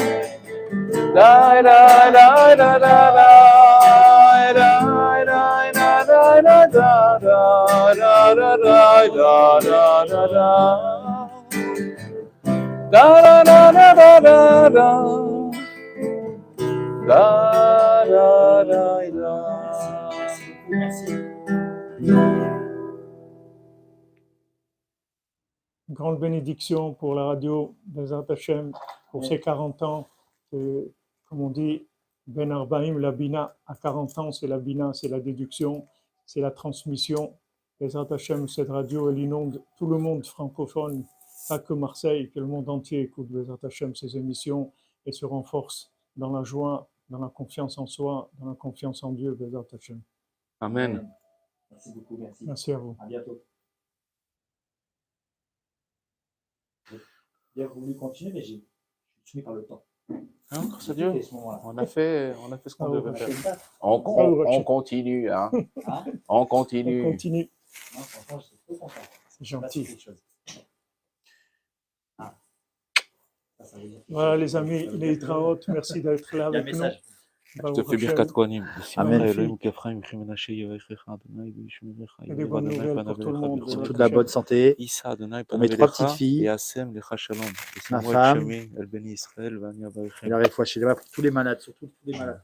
[25.88, 28.72] Grande bénédiction pour la radio des Hachem
[29.10, 30.06] pour ses 40 ans.
[31.26, 31.86] Comme on dit,
[32.26, 35.86] Ben Arbaim, la Bina, à 40 ans, c'est la Bina, c'est la déduction,
[36.24, 37.36] c'est la transmission.
[37.80, 41.04] Bezat Hashem, cette radio, elle inonde tout le monde francophone,
[41.48, 44.72] pas que Marseille, que le monde entier écoute Bezat Hashem, ses émissions
[45.04, 49.12] et se renforce dans la joie, dans la confiance en soi, dans la confiance en
[49.12, 50.00] Dieu, Bezat Hashem.
[50.60, 51.08] Amen.
[51.70, 52.44] Merci beaucoup, merci.
[52.46, 52.96] Merci à vous.
[52.98, 53.42] À bientôt.
[56.90, 56.98] J'ai
[57.54, 58.64] bien voulu continuer, mais j'ai-
[59.24, 59.84] je suis tenu par le temps.
[60.52, 61.12] Hein Grâce à Dieu.
[61.32, 63.56] On a fait, on a fait ce qu'on ah, devait faire.
[63.80, 65.50] On, ah on, on, continue, hein.
[65.86, 67.50] Hein on, continue, on continue.
[69.28, 69.98] C'est gentil.
[72.18, 72.34] Ah.
[74.08, 76.84] Voilà, les amis, les Traotes, merci d'être là avec nous.
[77.64, 78.62] משתתפים ברכת כהנים.
[83.68, 84.76] Surtout la bonne santé.
[85.48, 86.50] Pour mes trois petites filles,
[87.90, 88.68] ma femme, et
[90.22, 92.42] la réfoua chez les pour tous les malades, surtout tous les malades.